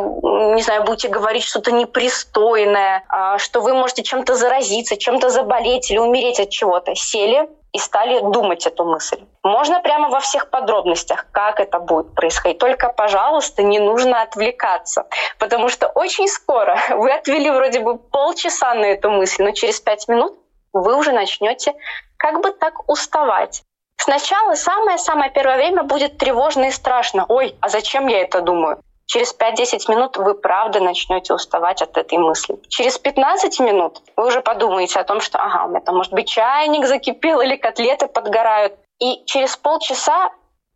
не 0.55 0.63
знаю, 0.63 0.85
будете 0.85 1.09
говорить 1.09 1.43
что-то 1.43 1.73
непристойное, 1.73 3.03
а, 3.09 3.39
что 3.39 3.63
вы 3.63 3.73
можете 3.73 4.03
чем-то 4.03 4.35
заразиться, 4.35 4.99
чем-то 4.99 5.31
заболеть 5.31 5.91
или 5.91 5.97
умереть 5.99 6.39
от 6.39 6.51
чего-то. 6.51 6.95
Сели 6.95 7.49
и 7.73 7.79
стали 7.79 8.21
думать 8.21 8.67
эту 8.67 8.85
мысль. 8.85 9.25
Можно 9.43 9.81
прямо 9.81 10.11
во 10.11 10.21
всех 10.21 10.51
подробностях, 10.51 11.27
как 11.33 11.61
это 11.61 11.79
будет 11.79 12.15
происходить. 12.15 12.59
Только, 12.59 12.91
пожалуйста, 12.91 13.63
не 13.63 13.79
нужно 13.79 14.21
отвлекаться, 14.21 15.07
потому 15.39 15.71
что 15.71 15.89
очень 15.89 16.29
скоро 16.29 16.79
вы 16.91 17.11
отвели 17.11 17.51
вроде 17.51 17.81
бы 17.81 17.97
полчаса 17.97 18.75
на 18.75 18.85
эту 18.85 19.11
мысль, 19.11 19.45
но 19.45 19.53
через 19.53 19.81
пять 19.81 20.09
минут 20.09 20.39
вы 20.75 20.95
уже 20.95 21.13
начнете 21.13 21.73
как 22.19 22.43
бы 22.43 22.51
так 22.53 22.87
уставать. 22.87 23.63
Сначала 23.97 24.55
самое-самое 24.55 25.31
первое 25.31 25.57
время 25.57 25.83
будет 25.83 26.19
тревожно 26.19 26.65
и 26.65 26.71
страшно. 26.71 27.25
Ой, 27.29 27.57
а 27.61 27.69
зачем 27.69 28.07
я 28.07 28.23
это 28.23 28.41
думаю? 28.41 28.81
Через 29.07 29.35
5-10 29.35 29.91
минут 29.91 30.17
вы 30.17 30.35
правда 30.35 30.81
начнете 30.81 31.35
уставать 31.35 31.83
от 31.83 31.97
этой 31.97 32.19
мысли. 32.19 32.59
Через 32.69 32.99
15 32.99 33.61
минут 33.61 34.01
вы 34.17 34.27
уже 34.27 34.41
подумаете 34.41 34.99
о 34.99 35.05
том, 35.05 35.21
что 35.21 35.39
ага, 35.39 35.65
у 35.67 35.69
меня 35.69 35.81
там 35.81 35.97
может 35.97 36.13
быть 36.13 36.29
чайник 36.29 36.87
закипел 36.87 37.41
или 37.41 37.57
котлеты 37.57 38.07
подгорают. 38.09 38.75
И 38.99 39.25
через 39.27 39.57
полчаса 39.57 40.31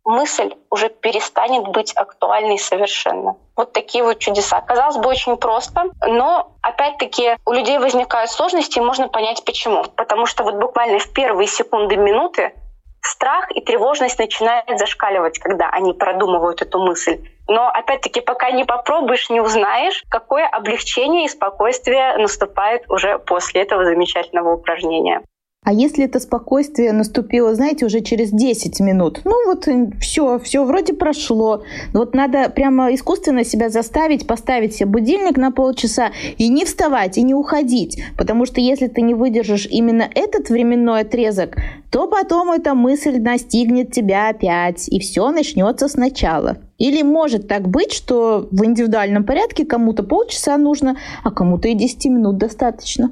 мысль 0.05 0.55
уже 0.69 0.89
перестанет 0.89 1.67
быть 1.67 1.93
актуальной 1.95 2.59
совершенно. 2.59 3.37
Вот 3.55 3.73
такие 3.73 4.03
вот 4.03 4.19
чудеса. 4.19 4.61
Казалось 4.61 4.97
бы, 4.97 5.09
очень 5.09 5.37
просто, 5.37 5.85
но 6.01 6.53
опять-таки 6.61 7.37
у 7.45 7.51
людей 7.51 7.79
возникают 7.79 8.31
сложности, 8.31 8.79
и 8.79 8.81
можно 8.81 9.07
понять 9.07 9.43
почему. 9.43 9.83
Потому 9.95 10.25
что 10.25 10.43
вот 10.43 10.55
буквально 10.55 10.99
в 10.99 11.11
первые 11.13 11.47
секунды 11.47 11.95
минуты 11.97 12.53
страх 13.01 13.51
и 13.51 13.61
тревожность 13.61 14.19
начинают 14.19 14.77
зашкаливать, 14.77 15.39
когда 15.39 15.69
они 15.69 15.93
продумывают 15.93 16.61
эту 16.61 16.79
мысль. 16.79 17.19
Но 17.47 17.67
опять-таки, 17.67 18.21
пока 18.21 18.51
не 18.51 18.65
попробуешь, 18.65 19.29
не 19.29 19.41
узнаешь, 19.41 20.03
какое 20.09 20.47
облегчение 20.47 21.25
и 21.25 21.29
спокойствие 21.29 22.17
наступает 22.17 22.89
уже 22.89 23.19
после 23.19 23.61
этого 23.61 23.85
замечательного 23.85 24.53
упражнения. 24.53 25.23
А 25.69 25.71
если 25.71 26.05
это 26.05 26.19
спокойствие 26.19 26.93
наступило, 26.93 27.53
знаете, 27.53 27.85
уже 27.85 28.01
через 28.01 28.31
10 28.31 28.79
минут, 28.79 29.21
ну 29.23 29.35
вот 29.45 29.67
все, 30.01 30.39
все 30.39 30.65
вроде 30.65 30.95
прошло. 30.95 31.61
Вот 31.93 32.15
надо 32.15 32.49
прямо 32.49 32.91
искусственно 32.91 33.43
себя 33.43 33.69
заставить, 33.69 34.25
поставить 34.25 34.73
себе 34.73 34.87
будильник 34.87 35.37
на 35.37 35.51
полчаса 35.51 36.09
и 36.39 36.49
не 36.49 36.65
вставать, 36.65 37.19
и 37.19 37.21
не 37.21 37.35
уходить. 37.35 38.01
Потому 38.17 38.47
что 38.47 38.59
если 38.59 38.87
ты 38.87 39.03
не 39.03 39.13
выдержишь 39.13 39.67
именно 39.69 40.09
этот 40.15 40.49
временной 40.49 41.01
отрезок, 41.01 41.55
то 41.91 42.07
потом 42.07 42.49
эта 42.49 42.73
мысль 42.73 43.19
настигнет 43.19 43.91
тебя 43.91 44.29
опять, 44.29 44.89
и 44.89 44.99
все 44.99 45.29
начнется 45.29 45.87
сначала. 45.87 46.57
Или 46.79 47.03
может 47.03 47.47
так 47.47 47.67
быть, 47.67 47.91
что 47.93 48.47
в 48.49 48.65
индивидуальном 48.65 49.23
порядке 49.23 49.65
кому-то 49.65 50.01
полчаса 50.01 50.57
нужно, 50.57 50.97
а 51.23 51.29
кому-то 51.29 51.67
и 51.67 51.75
10 51.75 52.05
минут 52.05 52.37
достаточно. 52.37 53.11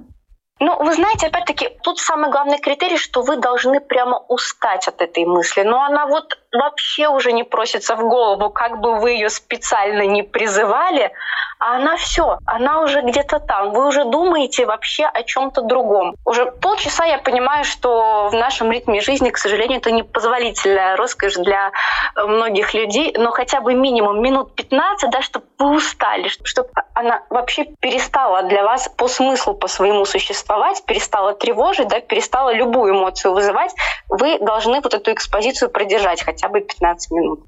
Ну, 0.60 0.84
вы 0.84 0.94
знаете, 0.94 1.28
опять-таки, 1.28 1.70
тут 1.84 2.00
самый 2.00 2.32
главный 2.32 2.58
критерий, 2.58 2.98
что 2.98 3.22
вы 3.22 3.38
должны 3.38 3.80
прямо 3.80 4.18
устать 4.28 4.88
от 4.88 5.02
этой 5.02 5.26
мысли. 5.26 5.62
Но 5.62 5.84
она 5.84 6.08
вот 6.08 6.40
вообще 6.52 7.08
уже 7.08 7.32
не 7.32 7.44
просится 7.44 7.96
в 7.96 8.02
голову, 8.02 8.50
как 8.50 8.80
бы 8.80 9.00
вы 9.00 9.12
ее 9.12 9.30
специально 9.30 10.06
не 10.06 10.24
призывали, 10.24 11.12
а 11.60 11.76
она 11.78 11.98
все, 11.98 12.38
она 12.46 12.82
уже 12.82 13.02
где-то 13.02 13.40
там. 13.40 13.72
Вы 13.72 13.88
уже 13.88 14.06
думаете 14.06 14.66
вообще 14.66 15.06
о 15.06 15.24
чем-то 15.24 15.62
другом. 15.62 16.16
Уже 16.24 16.46
полчаса 16.52 17.06
я 17.06 17.18
понимаю, 17.18 17.64
что 17.64 18.30
в 18.30 18.34
нашем 18.34 18.72
ритме 18.72 19.02
жизни, 19.02 19.32
к 19.32 19.38
сожалению, 19.38 19.80
это 19.80 19.92
непозволительная 19.92 20.96
роскошь 20.96 21.36
для 21.36 21.72
э, 22.16 22.24
многих 22.26 22.74
людей, 22.74 23.14
но 23.18 23.32
хотя 23.32 23.62
бы 23.62 23.74
минимум 23.74 24.22
минут 24.22 24.54
15, 24.56 25.10
да, 25.10 25.22
чтобы 25.22 25.46
вы 25.58 25.78
устали, 25.78 26.28
чтобы 26.44 26.70
она 26.94 27.24
вообще 27.30 27.66
перестала 27.80 28.44
для 28.44 28.64
вас 28.64 28.88
по 28.90 29.08
смыслу, 29.08 29.56
по 29.56 29.68
своему 29.68 30.06
существовать, 30.06 30.84
перестала 30.86 31.34
тревожить, 31.34 31.88
да, 31.88 32.00
перестала 32.02 32.54
любую 32.54 32.94
эмоцию 32.94 33.34
вызывать, 33.34 33.74
вы 34.10 34.38
должны 34.40 34.80
вот 34.82 34.94
эту 34.94 35.12
экспозицию 35.12 35.70
продержать 35.70 36.22
хотя 36.22 36.37
бы 36.52 36.62
15 36.62 37.12
минут. 37.12 37.46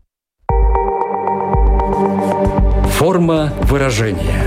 Форма 2.97 3.51
выражения. 3.63 4.43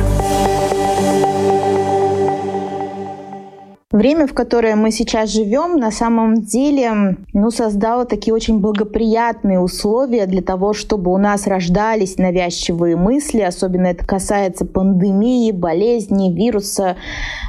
Время, 3.92 4.26
в 4.26 4.32
которое 4.32 4.74
мы 4.74 4.90
сейчас 4.90 5.30
живем, 5.30 5.76
на 5.76 5.90
самом 5.90 6.40
деле 6.40 7.18
ну, 7.34 7.50
создало 7.50 8.06
такие 8.06 8.32
очень 8.32 8.58
благоприятные 8.58 9.60
условия 9.60 10.24
для 10.24 10.40
того, 10.40 10.72
чтобы 10.72 11.12
у 11.12 11.18
нас 11.18 11.46
рождались 11.46 12.16
навязчивые 12.16 12.96
мысли, 12.96 13.40
особенно 13.40 13.88
это 13.88 14.06
касается 14.06 14.64
пандемии, 14.64 15.52
болезней, 15.52 16.34
вируса. 16.34 16.96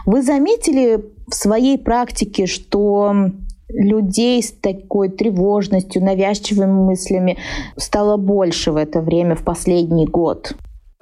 Вы 0.05 0.21
заметили 0.21 1.05
в 1.29 1.33
своей 1.33 1.77
практике, 1.77 2.45
что 2.45 3.31
людей 3.73 4.41
с 4.41 4.51
такой 4.51 5.09
тревожностью, 5.09 6.03
навязчивыми 6.03 6.71
мыслями 6.71 7.37
стало 7.77 8.17
больше 8.17 8.71
в 8.71 8.77
это 8.77 9.01
время, 9.01 9.35
в 9.35 9.43
последний 9.43 10.05
год? 10.05 10.53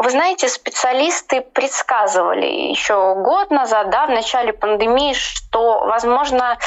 Вы 0.04 0.10
знаете, 0.10 0.50
специалисты 0.50 1.42
предсказывали 1.42 2.72
еще 2.72 3.14
год 3.14 3.52
назад, 3.52 3.92
да, 3.92 4.08
в 4.08 4.10
начале 4.10 4.52
пандемии, 4.52 5.14
что, 5.14 5.86
возможно, 5.86 6.58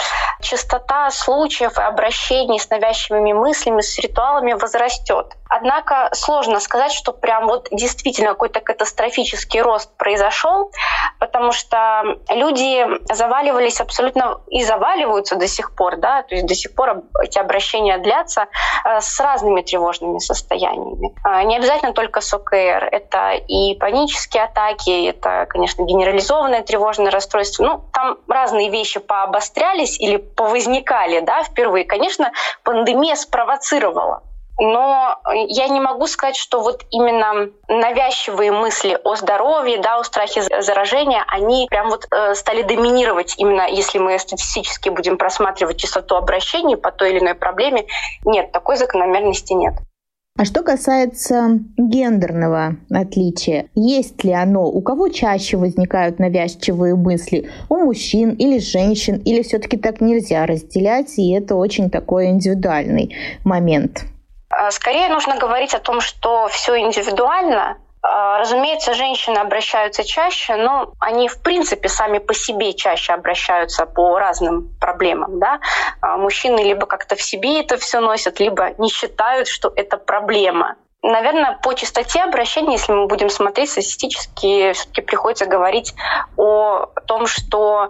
частота 0.44 1.10
случаев 1.10 1.78
и 1.78 1.82
обращений 1.82 2.60
с 2.60 2.70
навязчивыми 2.70 3.32
мыслями, 3.32 3.80
с 3.80 3.98
ритуалами 3.98 4.52
возрастет. 4.52 5.34
Однако 5.48 6.08
сложно 6.12 6.58
сказать, 6.58 6.92
что 6.92 7.12
прям 7.12 7.46
вот 7.46 7.68
действительно 7.70 8.30
какой-то 8.30 8.60
катастрофический 8.60 9.60
рост 9.60 9.90
произошел, 9.96 10.72
потому 11.20 11.52
что 11.52 12.02
люди 12.28 12.84
заваливались 13.12 13.80
абсолютно 13.80 14.40
и 14.48 14.64
заваливаются 14.64 15.36
до 15.36 15.46
сих 15.46 15.74
пор, 15.74 15.96
да, 15.96 16.22
то 16.22 16.34
есть 16.34 16.46
до 16.46 16.54
сих 16.54 16.74
пор 16.74 17.02
эти 17.22 17.38
обращения 17.38 17.98
длятся 17.98 18.46
э, 18.84 19.00
с 19.00 19.20
разными 19.20 19.62
тревожными 19.62 20.18
состояниями. 20.18 21.14
А, 21.22 21.44
не 21.44 21.56
обязательно 21.56 21.92
только 21.92 22.20
с 22.20 22.34
ОКР, 22.34 22.88
это 22.90 23.32
и 23.32 23.76
панические 23.78 24.44
атаки, 24.44 25.08
это, 25.08 25.46
конечно, 25.48 25.84
генерализованное 25.84 26.62
тревожное 26.62 27.10
расстройство. 27.10 27.64
Ну, 27.64 27.84
там 27.92 28.18
разные 28.28 28.70
вещи 28.70 28.98
пообострялись 28.98 30.00
или 30.00 30.16
повозникали, 30.34 31.20
да, 31.20 31.42
впервые. 31.42 31.84
Конечно, 31.84 32.32
пандемия 32.62 33.14
спровоцировала 33.14 34.22
но 34.58 35.18
я 35.48 35.68
не 35.68 35.80
могу 35.80 36.06
сказать, 36.06 36.36
что 36.36 36.60
вот 36.60 36.84
именно 36.90 37.50
навязчивые 37.68 38.52
мысли 38.52 38.98
о 39.02 39.16
здоровье, 39.16 39.78
да, 39.78 39.98
о 39.98 40.04
страхе 40.04 40.42
заражения, 40.42 41.24
они 41.26 41.66
прям 41.68 41.90
вот 41.90 42.06
э, 42.10 42.34
стали 42.34 42.62
доминировать 42.62 43.34
именно, 43.36 43.66
если 43.68 43.98
мы 43.98 44.18
статистически 44.18 44.90
будем 44.90 45.18
просматривать 45.18 45.78
частоту 45.78 46.14
обращений 46.14 46.76
по 46.76 46.92
той 46.92 47.10
или 47.10 47.18
иной 47.18 47.34
проблеме. 47.34 47.86
Нет, 48.24 48.52
такой 48.52 48.76
закономерности 48.76 49.52
нет. 49.54 49.74
А 50.36 50.44
что 50.44 50.64
касается 50.64 51.60
гендерного 51.76 52.74
отличия, 52.90 53.68
есть 53.76 54.24
ли 54.24 54.32
оно? 54.32 54.64
У 54.64 54.82
кого 54.82 55.08
чаще 55.08 55.56
возникают 55.56 56.18
навязчивые 56.18 56.96
мысли? 56.96 57.48
У 57.68 57.76
мужчин 57.76 58.30
или 58.30 58.58
женщин? 58.58 59.22
Или 59.24 59.42
все-таки 59.42 59.76
так 59.76 60.00
нельзя 60.00 60.44
разделять, 60.44 61.16
и 61.18 61.32
это 61.34 61.54
очень 61.54 61.88
такой 61.88 62.30
индивидуальный 62.30 63.14
момент? 63.44 64.06
А, 64.50 64.72
скорее 64.72 65.08
нужно 65.08 65.38
говорить 65.38 65.72
о 65.72 65.78
том, 65.78 66.00
что 66.00 66.48
все 66.48 66.80
индивидуально. 66.80 67.76
А, 68.06 68.38
разумеется, 68.38 68.92
женщины 68.92 69.38
обращаются 69.38 70.04
чаще, 70.04 70.56
но 70.56 70.92
они 71.00 71.26
в 71.28 71.40
принципе 71.40 71.88
сами 71.88 72.18
по 72.18 72.34
себе 72.34 72.74
чаще 72.74 73.14
обращаются 73.14 73.86
по 73.86 74.18
разным 74.18 74.68
проблемам. 74.78 75.38
Да? 75.38 75.60
А, 76.02 76.18
мужчины 76.18 76.58
либо 76.58 76.84
как-то 76.86 77.16
в 77.16 77.22
себе 77.22 77.60
это 77.60 77.78
все 77.78 78.00
носят, 78.00 78.40
либо 78.40 78.72
не 78.76 78.90
считают, 78.90 79.48
что 79.48 79.72
это 79.74 79.96
проблема. 79.96 80.76
Наверное, 81.02 81.58
по 81.62 81.72
частоте 81.74 82.22
обращений, 82.22 82.72
если 82.72 82.92
мы 82.92 83.06
будем 83.06 83.30
смотреть 83.30 83.70
статистически, 83.70 84.72
все-таки 84.72 85.00
приходится 85.00 85.46
говорить 85.46 85.94
о 86.36 86.86
том, 87.06 87.26
что 87.26 87.88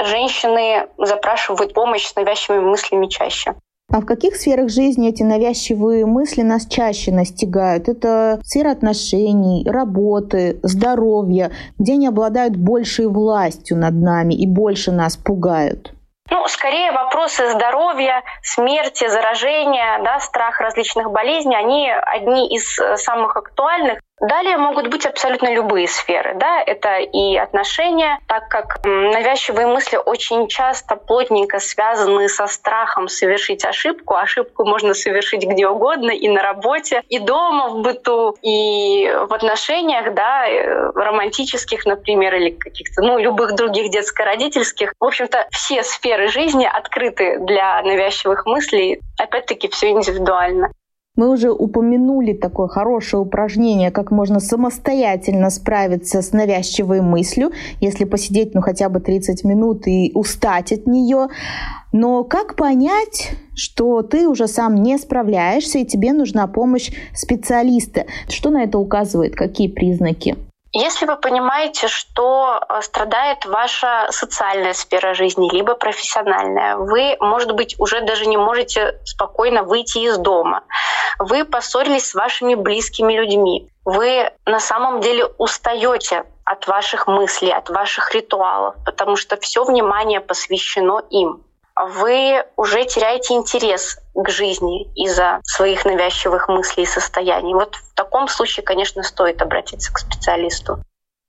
женщины 0.00 0.88
запрашивают 0.98 1.72
помощь 1.72 2.06
с 2.06 2.16
навязчивыми 2.16 2.64
мыслями 2.64 3.06
чаще. 3.06 3.54
А 3.92 4.00
в 4.00 4.06
каких 4.06 4.36
сферах 4.36 4.70
жизни 4.70 5.10
эти 5.10 5.22
навязчивые 5.22 6.06
мысли 6.06 6.40
нас 6.40 6.66
чаще 6.66 7.12
настигают? 7.12 7.88
Это 7.88 8.40
сфера 8.42 8.70
отношений, 8.70 9.68
работы, 9.68 10.58
здоровья, 10.62 11.52
где 11.78 11.92
они 11.92 12.06
обладают 12.06 12.56
большей 12.56 13.06
властью 13.06 13.76
над 13.76 13.94
нами 13.94 14.32
и 14.32 14.46
больше 14.46 14.92
нас 14.92 15.18
пугают. 15.18 15.92
Ну, 16.30 16.46
скорее 16.48 16.92
вопросы 16.92 17.50
здоровья, 17.50 18.22
смерти, 18.42 19.06
заражения, 19.06 20.02
да, 20.02 20.18
страх 20.20 20.60
различных 20.60 21.10
болезней, 21.10 21.56
они 21.56 21.90
одни 21.90 22.48
из 22.56 22.78
э, 22.78 22.96
самых 22.96 23.36
актуальных. 23.36 23.98
Далее 24.22 24.56
могут 24.56 24.86
быть 24.86 25.04
абсолютно 25.04 25.52
любые 25.52 25.88
сферы. 25.88 26.36
Да? 26.36 26.62
Это 26.62 26.98
и 26.98 27.36
отношения, 27.36 28.20
так 28.28 28.48
как 28.48 28.78
навязчивые 28.84 29.66
мысли 29.66 29.96
очень 29.96 30.46
часто 30.46 30.94
плотненько 30.94 31.58
связаны 31.58 32.28
со 32.28 32.46
страхом 32.46 33.08
совершить 33.08 33.64
ошибку. 33.64 34.14
Ошибку 34.14 34.64
можно 34.64 34.94
совершить 34.94 35.44
где 35.44 35.66
угодно, 35.66 36.12
и 36.12 36.28
на 36.28 36.40
работе, 36.40 37.02
и 37.08 37.18
дома, 37.18 37.70
в 37.70 37.82
быту, 37.82 38.36
и 38.42 39.12
в 39.28 39.34
отношениях, 39.34 40.14
да, 40.14 40.46
э, 40.46 40.92
романтических, 40.94 41.84
например, 41.84 42.36
или 42.36 42.50
каких-то, 42.50 43.02
ну, 43.02 43.18
любых 43.18 43.56
других 43.56 43.90
детско-родительских. 43.90 44.92
В 45.00 45.04
общем-то, 45.04 45.48
все 45.50 45.82
сферы 45.82 46.28
жизни 46.28 46.64
открыты 46.64 47.38
для 47.40 47.82
навязчивых 47.82 48.46
мыслей. 48.46 49.00
Опять-таки, 49.18 49.68
все 49.68 49.90
индивидуально. 49.90 50.70
Мы 51.14 51.28
уже 51.28 51.50
упомянули 51.50 52.32
такое 52.32 52.68
хорошее 52.68 53.22
упражнение, 53.22 53.90
как 53.90 54.10
можно 54.10 54.40
самостоятельно 54.40 55.50
справиться 55.50 56.22
с 56.22 56.32
навязчивой 56.32 57.02
мыслью, 57.02 57.52
если 57.80 58.04
посидеть 58.04 58.54
ну 58.54 58.62
хотя 58.62 58.88
бы 58.88 58.98
30 58.98 59.44
минут 59.44 59.86
и 59.86 60.10
устать 60.14 60.72
от 60.72 60.86
нее. 60.86 61.28
Но 61.92 62.24
как 62.24 62.56
понять, 62.56 63.32
что 63.54 64.00
ты 64.00 64.26
уже 64.26 64.48
сам 64.48 64.76
не 64.76 64.96
справляешься 64.96 65.80
и 65.80 65.84
тебе 65.84 66.14
нужна 66.14 66.46
помощь 66.46 66.90
специалиста? 67.14 68.06
Что 68.28 68.48
на 68.48 68.62
это 68.62 68.78
указывает? 68.78 69.36
Какие 69.36 69.68
признаки? 69.68 70.38
Если 70.74 71.04
вы 71.04 71.16
понимаете, 71.16 71.86
что 71.86 72.58
э, 72.66 72.80
страдает 72.80 73.44
ваша 73.44 74.08
социальная 74.10 74.72
сфера 74.72 75.12
жизни, 75.12 75.54
либо 75.54 75.74
профессиональная, 75.74 76.76
вы, 76.76 77.16
может 77.20 77.52
быть, 77.52 77.78
уже 77.78 78.00
даже 78.00 78.24
не 78.24 78.38
можете 78.38 78.98
спокойно 79.04 79.64
выйти 79.64 79.98
из 79.98 80.16
дома, 80.16 80.64
вы 81.18 81.44
поссорились 81.44 82.08
с 82.08 82.14
вашими 82.14 82.54
близкими 82.54 83.12
людьми, 83.12 83.68
вы 83.84 84.32
на 84.46 84.60
самом 84.60 85.00
деле 85.00 85.26
устаете 85.36 86.24
от 86.44 86.66
ваших 86.66 87.06
мыслей, 87.06 87.52
от 87.52 87.68
ваших 87.68 88.14
ритуалов, 88.14 88.74
потому 88.86 89.16
что 89.16 89.36
все 89.36 89.64
внимание 89.64 90.20
посвящено 90.20 91.02
им 91.10 91.42
вы 91.76 92.44
уже 92.56 92.84
теряете 92.84 93.34
интерес 93.34 93.98
к 94.14 94.28
жизни 94.28 94.92
из-за 94.94 95.40
своих 95.44 95.84
навязчивых 95.84 96.48
мыслей 96.48 96.84
и 96.84 96.86
состояний. 96.86 97.54
Вот 97.54 97.76
в 97.76 97.94
таком 97.94 98.28
случае, 98.28 98.64
конечно, 98.64 99.02
стоит 99.02 99.40
обратиться 99.42 99.92
к 99.92 99.98
специалисту. 99.98 100.82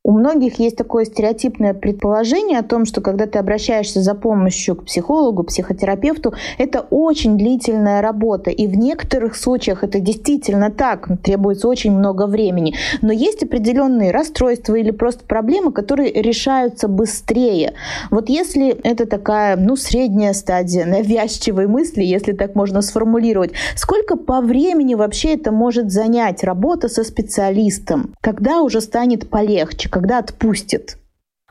У 0.06 0.12
многих 0.12 0.60
есть 0.60 0.76
такое 0.76 1.06
стереотипное 1.06 1.74
предположение 1.74 2.60
о 2.60 2.64
том, 2.64 2.84
что 2.84 3.00
когда 3.00 3.26
ты 3.26 3.40
обращаешься 3.40 4.02
за 4.02 4.16
помощью 4.16 4.76
к 4.76 4.84
психологу, 4.84 5.44
психотерапевту, 5.44 6.34
это 6.58 6.82
очень 6.90 7.38
длительная 7.38 8.02
работа. 8.02 8.50
И 8.50 8.68
в 8.68 8.76
некоторых 8.76 9.38
случаях 9.38 9.82
это 9.82 10.02
действительно 10.02 10.72
так, 10.72 11.08
требуется 11.24 11.70
очень 11.70 11.94
много 11.94 12.28
времени. 12.28 12.76
Но 13.02 13.14
есть 13.14 13.44
определенные 13.44 14.12
расстройства 14.12 14.76
или 14.76 14.92
просто 14.92 15.24
проблемы, 15.24 15.72
которые 15.72 16.12
решаются 16.12 16.90
быстрее. 16.90 17.74
Вот 18.12 18.28
если 18.28 18.72
это 18.84 19.06
такая, 19.06 19.56
ну, 19.56 19.78
средняя 19.78 20.34
стадия 20.34 20.86
навязчивой 20.86 21.68
мысли, 21.68 22.04
если 22.04 22.34
так 22.34 22.56
можно 22.56 22.82
сформулировать, 22.82 23.52
сколько 23.78 24.18
по 24.18 24.42
времени 24.42 24.96
вообще 24.96 25.36
это 25.36 25.54
может 25.54 25.94
занять 25.94 26.44
работа 26.44 26.90
со 26.90 27.06
специалистом? 27.06 28.14
Когда 28.20 28.62
уже 28.64 28.82
станет 28.82 29.30
полегче? 29.30 29.93
Когда 29.94 30.18
отпустит? 30.18 30.98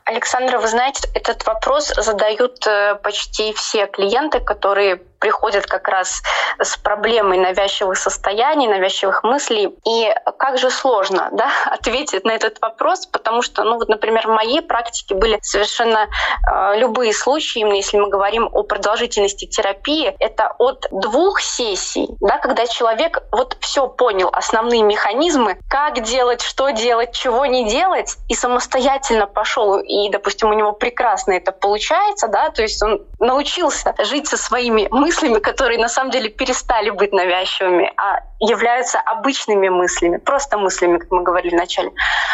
Александра, 0.05 0.59
вы 0.59 0.67
знаете, 0.67 1.07
этот 1.15 1.45
вопрос 1.45 1.93
задают 1.95 2.67
э, 2.67 2.95
почти 3.01 3.53
все 3.53 3.87
клиенты, 3.87 4.41
которые 4.41 4.97
приходят 5.23 5.65
как 5.65 5.87
раз 5.87 6.21
с 6.59 6.75
проблемой 6.75 7.37
навязчивых 7.37 7.97
состояний, 7.97 8.67
навязчивых 8.67 9.23
мыслей. 9.23 9.73
И 9.87 10.13
как 10.37 10.57
же 10.57 10.69
сложно 10.69 11.29
да, 11.31 11.49
ответить 11.65 12.25
на 12.25 12.31
этот 12.31 12.59
вопрос, 12.59 13.05
потому 13.05 13.41
что, 13.41 13.63
ну 13.63 13.77
вот, 13.77 13.87
например, 13.87 14.27
в 14.27 14.31
моей 14.31 14.61
практике 14.61 15.15
были 15.15 15.39
совершенно 15.41 16.09
э, 16.09 16.77
любые 16.77 17.13
случаи, 17.13 17.59
именно 17.59 17.75
если 17.75 17.97
мы 17.97 18.09
говорим 18.09 18.49
о 18.51 18.63
продолжительности 18.63 19.45
терапии, 19.45 20.13
это 20.19 20.53
от 20.59 20.87
двух 20.91 21.39
сессий, 21.39 22.09
да, 22.19 22.37
когда 22.39 22.67
человек 22.67 23.23
вот 23.31 23.55
все 23.61 23.87
понял, 23.87 24.27
основные 24.29 24.83
механизмы, 24.83 25.57
как 25.69 26.03
делать, 26.03 26.41
что 26.41 26.71
делать, 26.71 27.13
чего 27.13 27.45
не 27.45 27.69
делать, 27.69 28.17
и 28.27 28.35
самостоятельно 28.35 29.25
пошел, 29.25 29.79
и, 29.79 30.09
допустим, 30.09 30.49
у 30.49 30.53
него 30.53 30.73
прекрасно 30.73 31.31
это 31.31 31.53
получается, 31.53 32.27
да, 32.27 32.49
то 32.49 32.61
есть 32.61 32.83
он 32.83 33.05
научился 33.19 33.95
жить 33.99 34.27
со 34.27 34.35
своими 34.35 34.89
мыслями, 34.91 35.12
мыслями, 35.13 35.39
которые 35.39 35.79
на 35.79 35.89
самом 35.89 36.11
деле 36.11 36.29
перестали 36.29 36.89
быть 36.89 37.13
навязчивыми, 37.13 37.91
а 37.97 38.19
являются 38.39 38.99
обычными 38.99 39.69
мыслями, 39.69 40.17
просто 40.17 40.57
мыслями, 40.57 40.97
как 40.97 41.11
мы 41.11 41.23
говорили 41.23 41.55
вначале. 41.55 41.91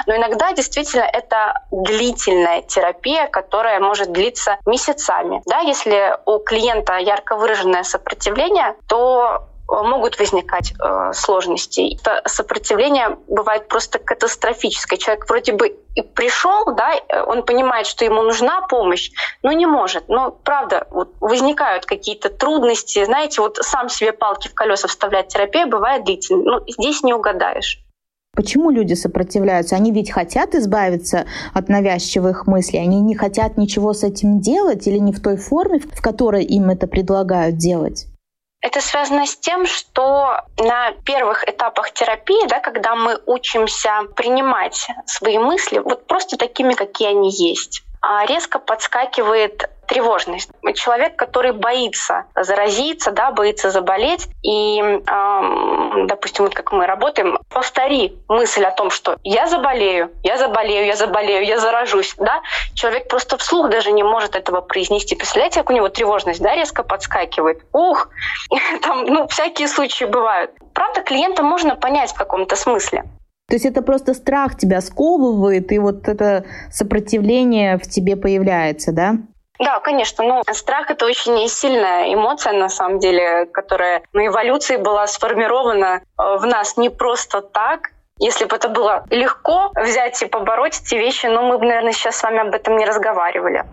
Но 0.08 0.15
иногда 0.15 0.54
действительно 0.54 1.04
это 1.04 1.62
длительная 1.72 2.62
терапия, 2.62 3.28
которая 3.28 3.80
может 3.80 4.12
длиться 4.12 4.58
месяцами. 4.65 5.42
Да, 5.46 5.60
если 5.60 6.18
у 6.26 6.39
клиента 6.39 6.98
ярко 6.98 7.36
выраженное 7.36 7.84
сопротивление, 7.84 8.76
то 8.88 9.48
могут 9.69 10.17
возникать 10.17 10.73
э, 10.73 11.13
сложности. 11.13 11.95
Это 11.95 12.21
сопротивление 12.25 13.17
бывает 13.27 13.67
просто 13.67 13.99
катастрофическое. 13.99 14.97
Человек 14.97 15.29
вроде 15.29 15.53
бы 15.53 15.77
и 15.95 16.01
пришел, 16.01 16.73
да, 16.75 16.91
он 17.27 17.43
понимает, 17.43 17.86
что 17.88 18.05
ему 18.05 18.21
нужна 18.21 18.62
помощь, 18.62 19.12
но 19.43 19.51
не 19.51 19.65
может. 19.65 20.08
Но 20.08 20.32
правда, 20.32 20.88
вот 20.91 21.13
возникают 21.19 21.86
какие-то 21.86 22.29
трудности. 22.29 23.03
Знаете, 23.05 23.41
вот 23.41 23.58
сам 23.58 23.89
себе 23.89 24.12
палки 24.13 24.47
в 24.47 24.53
колеса 24.53 24.88
вставлять 24.88 25.27
терапия 25.27 25.65
бывает 25.65 26.05
длительной. 26.05 26.43
Ну, 26.45 26.63
здесь 26.67 27.03
не 27.03 27.13
угадаешь. 27.13 27.79
Почему 28.36 28.69
люди 28.69 28.93
сопротивляются? 28.93 29.75
Они 29.75 29.91
ведь 29.91 30.12
хотят 30.12 30.55
избавиться 30.55 31.25
от 31.53 31.67
навязчивых 31.67 32.47
мыслей, 32.47 32.79
они 32.79 33.01
не 33.01 33.15
хотят 33.15 33.58
ничего 33.58 33.93
с 33.93 34.03
этим 34.03 34.39
делать 34.39 34.88
или 34.88 34.97
не 34.97 35.12
в 35.12 35.21
той 35.21 35.36
форме, 35.36 35.79
в 35.79 36.01
которой 36.01 36.43
им 36.45 36.69
это 36.69 36.88
предлагают 36.88 37.58
делать? 37.58 38.08
Это 38.62 38.82
связано 38.82 39.26
с 39.26 39.38
тем, 39.38 39.65
что 39.65 40.41
на 40.58 40.91
первых 41.06 41.48
этапах 41.48 41.91
терапии, 41.91 42.48
да, 42.48 42.60
когда 42.60 42.95
мы 42.95 43.17
учимся 43.26 44.02
принимать 44.15 44.88
свои 45.06 45.38
мысли 45.38 45.80
вот 45.80 46.08
просто 46.08 46.38
такими, 46.38 46.74
какие 46.74 47.10
они 47.10 47.32
есть, 47.32 47.84
а 48.02 48.26
резко 48.26 48.60
подскакивает 48.60 49.69
тревожность. 49.89 50.52
Человек, 50.75 51.15
который 51.15 51.52
боится 51.52 52.25
заразиться, 52.36 53.12
да, 53.12 53.32
боится 53.32 53.71
заболеть, 53.71 54.28
и, 54.43 54.80
э, 54.80 56.06
допустим, 56.06 56.45
вот 56.45 56.54
как 56.54 56.71
мы 56.71 56.86
работаем, 56.86 57.39
повтори 57.49 58.15
мысль 58.28 58.63
о 58.63 58.71
том, 58.71 58.91
что 58.91 59.17
я 59.23 59.47
заболею, 59.47 60.12
я 60.23 60.38
заболею, 60.38 60.86
я 60.86 60.95
заболею, 60.95 61.43
я 61.43 61.58
заражусь, 61.58 62.13
да, 62.17 62.41
человек 62.75 63.08
просто 63.08 63.38
вслух 63.38 63.69
даже 63.69 63.91
не 63.91 64.04
может 64.04 64.36
этого 64.36 64.62
произнести. 64.62 65.15
Представляете, 65.15 65.62
как 65.62 65.71
у 65.71 65.73
него 65.73 65.89
тревожность, 65.89 66.41
да, 66.41 66.56
резко 66.56 66.84
подскакивает. 66.84 67.63
Ух, 67.73 68.10
там, 68.84 69.06
ну, 69.06 69.28
всякие 69.28 69.67
случаи 69.67 70.06
бывают. 70.06 70.52
Правда, 70.73 71.02
клиента 71.02 71.41
можно 71.41 71.75
понять 71.75 72.12
в 72.12 72.15
каком-то 72.15 72.56
смысле. 72.56 73.04
То 73.47 73.56
есть 73.56 73.65
это 73.65 73.82
просто 73.82 74.13
страх 74.13 74.56
тебя 74.56 74.80
сковывает, 74.80 75.71
и 75.71 75.80
вот 75.80 76.08
это 76.08 76.45
сопротивление 76.71 77.80
в 77.80 77.89
тебе 77.89 78.15
появляется, 78.15 78.91
да? 78.91 79.15
Да, 79.60 79.80
конечно. 79.82 80.24
Ну, 80.24 80.41
страх— 80.54 80.89
это 80.89 81.06
очень 81.06 81.48
сильная 81.50 82.13
эмоция, 82.13 82.54
на 82.54 82.69
самом 82.69 83.00
деле, 83.00 83.45
которая 83.45 84.04
на 84.13 84.28
эволюции 84.28 84.78
была 84.78 85.06
сформирована 85.06 86.02
э, 86.02 86.38
в 86.38 86.45
нас 86.45 86.78
не 86.78 86.89
просто 86.89 87.41
так. 87.41 87.91
Если 88.19 88.45
бы 88.45 88.56
это 88.56 88.69
было 88.69 89.06
легко 89.10 89.72
взять 89.76 90.22
и 90.22 90.26
побороть 90.26 90.82
эти 90.82 90.95
вещи, 90.95 91.26
но 91.26 91.43
мы 91.43 91.58
бы, 91.58 91.65
наверное, 91.65 91.91
сейчас 91.91 92.17
с 92.17 92.24
вами 92.24 92.39
об 92.39 92.54
этом 92.54 92.78
не 92.78 92.86
разговаривали. 92.86 93.65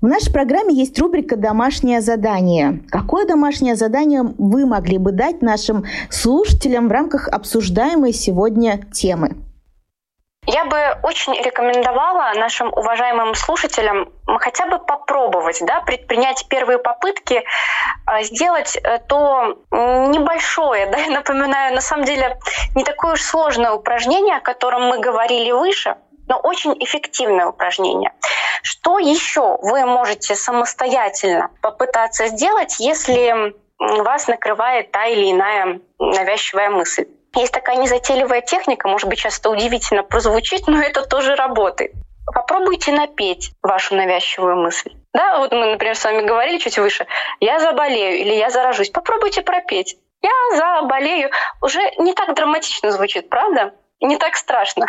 В 0.00 0.06
нашей 0.06 0.32
программе 0.32 0.74
есть 0.74 0.98
рубрика 0.98 1.36
«Домашнее 1.36 2.00
задание». 2.00 2.80
Какое 2.90 3.26
домашнее 3.26 3.74
задание 3.74 4.22
вы 4.22 4.66
могли 4.66 4.98
бы 4.98 5.12
дать 5.12 5.40
нашим 5.40 5.86
слушателям 6.10 6.88
в 6.88 6.92
рамках 6.92 7.28
обсуждаемой 7.28 8.12
сегодня 8.12 8.80
темы? 8.92 9.36
Я 10.46 10.66
бы 10.66 10.78
очень 11.02 11.34
рекомендовала 11.42 12.32
нашим 12.38 12.72
уважаемым 12.72 13.34
слушателям 13.34 14.12
хотя 14.26 14.66
бы 14.66 14.78
попробовать, 14.78 15.62
да, 15.62 15.80
предпринять 15.80 16.46
первые 16.48 16.78
попытки, 16.78 17.44
а, 18.04 18.22
сделать 18.22 18.76
э, 18.76 18.98
то 19.08 19.56
небольшое, 19.70 20.86
да, 20.92 20.98
я 20.98 21.10
напоминаю, 21.10 21.74
на 21.74 21.80
самом 21.80 22.04
деле 22.04 22.38
не 22.74 22.84
такое 22.84 23.14
уж 23.14 23.22
сложное 23.22 23.72
упражнение, 23.72 24.36
о 24.36 24.40
котором 24.40 24.82
мы 24.88 24.98
говорили 24.98 25.50
выше, 25.50 25.96
но 26.28 26.36
очень 26.36 26.74
эффективное 26.78 27.46
упражнение. 27.46 28.12
Что 28.62 28.98
еще 28.98 29.58
вы 29.62 29.84
можете 29.86 30.34
самостоятельно 30.34 31.50
попытаться 31.62 32.28
сделать, 32.28 32.80
если 32.80 33.54
вас 33.78 34.26
накрывает 34.28 34.90
та 34.90 35.06
или 35.06 35.32
иная 35.32 35.80
навязчивая 35.98 36.70
мысль? 36.70 37.06
Есть 37.34 37.52
такая 37.52 37.76
незатейливая 37.76 38.40
техника, 38.40 38.88
может 38.88 39.08
быть, 39.08 39.18
часто 39.18 39.50
удивительно 39.50 40.02
прозвучит, 40.02 40.66
но 40.66 40.80
это 40.80 41.02
тоже 41.04 41.34
работает. 41.34 41.92
Попробуйте 42.26 42.92
напеть 42.92 43.52
вашу 43.62 43.94
навязчивую 43.96 44.56
мысль. 44.56 44.92
Да, 45.12 45.38
вот 45.38 45.52
мы, 45.52 45.66
например, 45.66 45.96
с 45.96 46.04
вами 46.04 46.22
говорили 46.22 46.58
чуть 46.58 46.78
выше. 46.78 47.06
Я 47.40 47.60
заболею 47.60 48.18
или 48.18 48.34
я 48.34 48.50
заражусь. 48.50 48.90
Попробуйте 48.90 49.42
пропеть. 49.42 49.96
Я 50.22 50.56
заболею. 50.56 51.30
Уже 51.60 51.80
не 51.98 52.14
так 52.14 52.34
драматично 52.34 52.90
звучит, 52.90 53.28
правда? 53.28 53.74
Не 54.00 54.16
так 54.16 54.36
страшно. 54.36 54.86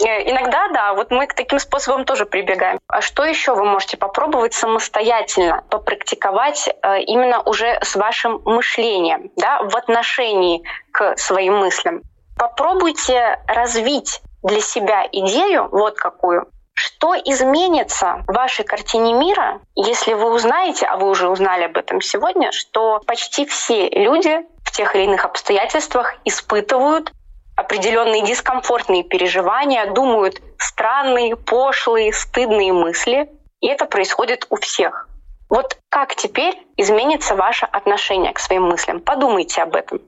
Э, 0.00 0.30
иногда, 0.30 0.68
да, 0.68 0.94
вот 0.94 1.10
мы 1.10 1.26
к 1.26 1.34
таким 1.34 1.58
способам 1.58 2.04
тоже 2.04 2.24
прибегаем. 2.24 2.78
А 2.88 3.00
что 3.00 3.24
еще 3.24 3.54
вы 3.54 3.64
можете 3.64 3.96
попробовать 3.96 4.54
самостоятельно, 4.54 5.64
попрактиковать 5.70 6.68
э, 6.68 7.00
именно 7.02 7.42
уже 7.42 7.78
с 7.82 7.96
вашим 7.96 8.40
мышлением, 8.44 9.30
да, 9.36 9.62
в 9.62 9.76
отношении 9.76 10.62
к 10.92 11.16
своим 11.16 11.58
мыслям? 11.58 12.02
Попробуйте 12.38 13.40
развить 13.48 14.20
для 14.44 14.60
себя 14.60 15.04
идею, 15.10 15.68
вот 15.72 15.96
какую, 15.96 16.46
что 16.74 17.16
изменится 17.16 18.22
в 18.28 18.32
вашей 18.32 18.64
картине 18.64 19.12
мира, 19.12 19.60
если 19.74 20.12
вы 20.12 20.32
узнаете, 20.32 20.86
а 20.86 20.96
вы 20.96 21.08
уже 21.08 21.28
узнали 21.28 21.64
об 21.64 21.76
этом 21.76 22.00
сегодня, 22.00 22.52
что 22.52 23.00
почти 23.04 23.46
все 23.46 23.88
люди 23.88 24.46
в 24.64 24.70
тех 24.70 24.94
или 24.94 25.02
иных 25.02 25.24
обстоятельствах 25.24 26.14
испытывают 26.24 27.12
определенные 27.58 28.22
дискомфортные 28.22 29.02
переживания, 29.02 29.92
думают 29.92 30.40
странные, 30.58 31.34
пошлые, 31.34 32.12
стыдные 32.12 32.72
мысли. 32.72 33.28
И 33.60 33.66
это 33.66 33.84
происходит 33.86 34.46
у 34.48 34.56
всех. 34.56 35.08
Вот 35.48 35.76
как 35.88 36.14
теперь 36.14 36.56
изменится 36.76 37.34
ваше 37.34 37.66
отношение 37.66 38.32
к 38.32 38.38
своим 38.38 38.68
мыслям? 38.68 39.00
Подумайте 39.00 39.60
об 39.60 39.74
этом. 39.74 40.00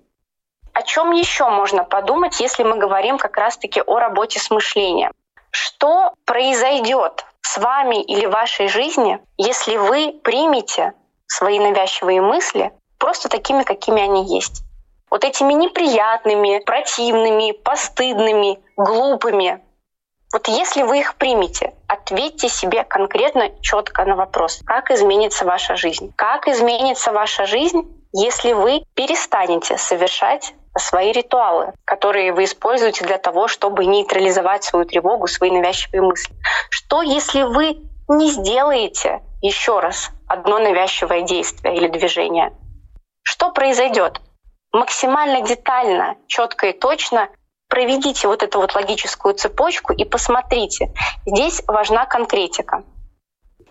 О 0.74 0.82
чем 0.82 1.10
еще 1.10 1.48
можно 1.48 1.82
подумать, 1.82 2.38
если 2.38 2.62
мы 2.62 2.76
говорим 2.76 3.18
как 3.18 3.36
раз-таки 3.36 3.82
о 3.84 3.98
работе 3.98 4.38
с 4.38 4.48
мышлением? 4.50 5.10
Что 5.50 6.14
произойдет 6.24 7.26
с 7.42 7.58
вами 7.58 8.00
или 8.00 8.26
вашей 8.26 8.68
жизни, 8.68 9.18
если 9.36 9.76
вы 9.76 10.12
примете 10.22 10.92
свои 11.26 11.58
навязчивые 11.58 12.20
мысли 12.20 12.72
просто 12.98 13.28
такими, 13.28 13.64
какими 13.64 14.02
они 14.02 14.36
есть? 14.36 14.62
Вот 15.10 15.24
этими 15.24 15.52
неприятными, 15.52 16.62
противными, 16.64 17.52
постыдными, 17.52 18.60
глупыми. 18.76 19.62
Вот 20.32 20.46
если 20.46 20.82
вы 20.82 21.00
их 21.00 21.16
примете, 21.16 21.74
ответьте 21.88 22.48
себе 22.48 22.84
конкретно, 22.84 23.50
четко 23.60 24.04
на 24.04 24.14
вопрос, 24.14 24.60
как 24.64 24.92
изменится 24.92 25.44
ваша 25.44 25.74
жизнь. 25.74 26.12
Как 26.16 26.46
изменится 26.46 27.12
ваша 27.12 27.46
жизнь, 27.46 27.82
если 28.12 28.52
вы 28.52 28.84
перестанете 28.94 29.76
совершать 29.76 30.54
свои 30.78 31.10
ритуалы, 31.10 31.72
которые 31.84 32.32
вы 32.32 32.44
используете 32.44 33.04
для 33.04 33.18
того, 33.18 33.48
чтобы 33.48 33.86
нейтрализовать 33.86 34.62
свою 34.62 34.84
тревогу, 34.84 35.26
свои 35.26 35.50
навязчивые 35.50 36.02
мысли. 36.02 36.32
Что, 36.70 37.02
если 37.02 37.42
вы 37.42 37.78
не 38.08 38.30
сделаете 38.30 39.20
еще 39.42 39.80
раз 39.80 40.10
одно 40.28 40.58
навязчивое 40.58 41.22
действие 41.22 41.76
или 41.76 41.88
движение? 41.88 42.52
Что 43.22 43.50
произойдет? 43.50 44.20
Максимально 44.72 45.42
детально, 45.42 46.16
четко 46.26 46.68
и 46.68 46.72
точно 46.72 47.28
проведите 47.68 48.26
вот 48.26 48.42
эту 48.42 48.60
вот 48.60 48.74
логическую 48.74 49.34
цепочку 49.34 49.92
и 49.92 50.04
посмотрите. 50.04 50.92
Здесь 51.24 51.62
важна 51.66 52.04
конкретика. 52.06 52.82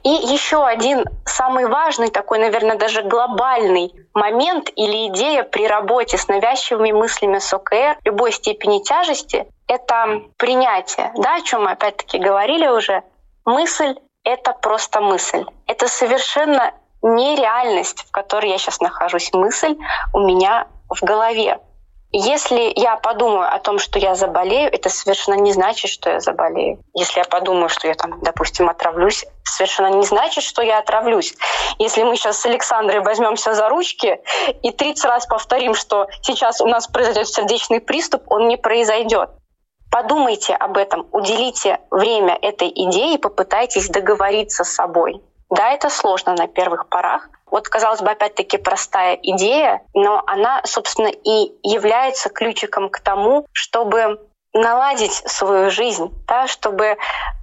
И 0.03 0.09
еще 0.09 0.65
один 0.65 1.03
самый 1.25 1.67
важный, 1.67 2.09
такой, 2.09 2.39
наверное, 2.39 2.77
даже 2.77 3.03
глобальный 3.03 3.93
момент 4.13 4.69
или 4.75 5.07
идея 5.07 5.43
при 5.43 5.67
работе 5.67 6.17
с 6.17 6.29
навязчивыми 6.29 6.93
мыслями 6.93 7.39
с 7.39 7.53
ОКР 7.53 7.97
любой 8.05 8.31
степени 8.31 8.81
тяжести— 8.81 9.45
это 9.67 10.21
принятие. 10.37 11.11
Да, 11.17 11.35
о 11.35 11.41
чем 11.41 11.63
мы 11.63 11.71
опять-таки 11.71 12.17
говорили 12.17 12.67
уже. 12.67 13.03
Мысль— 13.45 13.95
это 14.23 14.53
просто 14.53 15.01
мысль. 15.01 15.43
Это 15.67 15.89
совершенно 15.89 16.73
нереальность, 17.01 18.07
в 18.07 18.11
которой 18.11 18.51
я 18.51 18.57
сейчас 18.57 18.79
нахожусь. 18.79 19.33
Мысль 19.33 19.75
у 20.13 20.19
меня 20.19 20.67
в 20.89 21.03
голове. 21.03 21.59
Если 22.11 22.73
я 22.75 22.95
подумаю 22.97 23.53
о 23.53 23.59
том, 23.59 23.77
что 23.77 23.99
я 23.99 24.15
заболею, 24.15 24.73
это 24.73 24.89
совершенно 24.89 25.35
не 25.35 25.53
значит, 25.53 25.91
что 25.91 26.09
я 26.09 26.19
заболею. 26.19 26.83
Если 26.95 27.19
я 27.19 27.25
подумаю, 27.25 27.69
что 27.69 27.87
я 27.87 27.93
там, 27.93 28.19
допустим, 28.21 28.67
отравлюсь, 28.67 29.25
совершенно 29.43 29.93
не 29.93 30.03
значит, 30.03 30.43
что 30.43 30.63
я 30.63 30.79
отравлюсь. 30.79 31.35
Если 31.77 32.01
мы 32.01 32.15
сейчас 32.15 32.39
с 32.39 32.45
Александрой 32.47 33.01
возьмемся 33.01 33.53
за 33.53 33.69
ручки 33.69 34.19
и 34.63 34.71
30 34.71 35.05
раз 35.05 35.27
повторим, 35.27 35.75
что 35.75 36.07
сейчас 36.23 36.61
у 36.61 36.67
нас 36.67 36.87
произойдет 36.87 37.27
сердечный 37.27 37.79
приступ, 37.79 38.23
он 38.25 38.47
не 38.47 38.57
произойдет. 38.57 39.29
Подумайте 39.91 40.55
об 40.55 40.77
этом, 40.77 41.07
уделите 41.11 41.79
время 41.91 42.37
этой 42.41 42.69
идее 42.69 43.15
и 43.15 43.17
попытайтесь 43.19 43.87
договориться 43.87 44.63
с 44.63 44.69
собой. 44.69 45.21
Да, 45.49 45.71
это 45.71 45.89
сложно 45.89 46.35
на 46.35 46.47
первых 46.47 46.89
порах, 46.89 47.29
вот, 47.51 47.67
казалось 47.67 48.01
бы, 48.01 48.11
опять-таки 48.11 48.57
простая 48.57 49.15
идея, 49.21 49.81
но 49.93 50.21
она, 50.27 50.61
собственно, 50.65 51.07
и 51.07 51.51
является 51.63 52.29
ключиком 52.29 52.89
к 52.89 52.99
тому, 52.99 53.45
чтобы 53.51 54.19
наладить 54.53 55.13
свою 55.13 55.69
жизнь, 55.69 56.11
да, 56.27 56.47
чтобы 56.47 56.97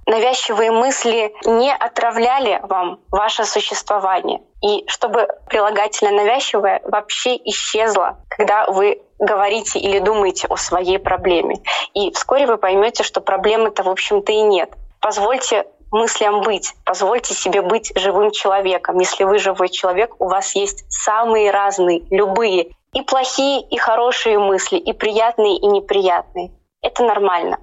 навязчивые 0.05 0.71
мысли 0.71 1.33
не 1.45 1.73
отравляли 1.73 2.59
вам 2.63 2.99
ваше 3.11 3.45
существование, 3.45 4.41
и 4.61 4.85
чтобы 4.87 5.27
прилагательное 5.49 6.13
навязчивое 6.13 6.81
вообще 6.83 7.37
исчезло, 7.45 8.17
когда 8.29 8.67
вы 8.67 9.01
говорите 9.19 9.79
или 9.79 9.99
думаете 9.99 10.47
о 10.47 10.57
своей 10.57 10.99
проблеме. 10.99 11.57
И 11.93 12.11
вскоре 12.11 12.45
вы 12.45 12.57
поймете, 12.57 13.03
что 13.03 13.21
проблемы-то, 13.21 13.83
в 13.83 13.89
общем-то, 13.89 14.31
и 14.31 14.41
нет. 14.41 14.71
Позвольте 14.99 15.65
мыслям 15.91 16.41
быть. 16.41 16.73
Позвольте 16.85 17.33
себе 17.33 17.61
быть 17.61 17.91
живым 17.95 18.31
человеком. 18.31 18.99
Если 18.99 19.23
вы 19.23 19.39
живой 19.39 19.69
человек, 19.69 20.15
у 20.19 20.27
вас 20.27 20.55
есть 20.55 20.85
самые 20.89 21.51
разные, 21.51 22.03
любые, 22.09 22.69
и 22.93 23.01
плохие, 23.01 23.61
и 23.61 23.77
хорошие 23.77 24.39
мысли, 24.39 24.77
и 24.77 24.93
приятные, 24.93 25.57
и 25.57 25.67
неприятные. 25.67 26.51
Это 26.81 27.03
нормально. 27.03 27.59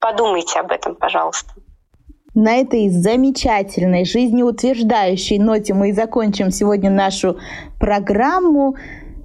Подумайте 0.00 0.58
об 0.58 0.72
этом, 0.72 0.96
пожалуйста. 0.96 1.52
На 2.34 2.56
этой 2.56 2.88
замечательной, 2.88 4.06
жизнеутверждающей 4.06 5.38
ноте 5.38 5.74
мы 5.74 5.90
и 5.90 5.92
закончим 5.92 6.50
сегодня 6.50 6.90
нашу 6.90 7.36
программу. 7.78 8.74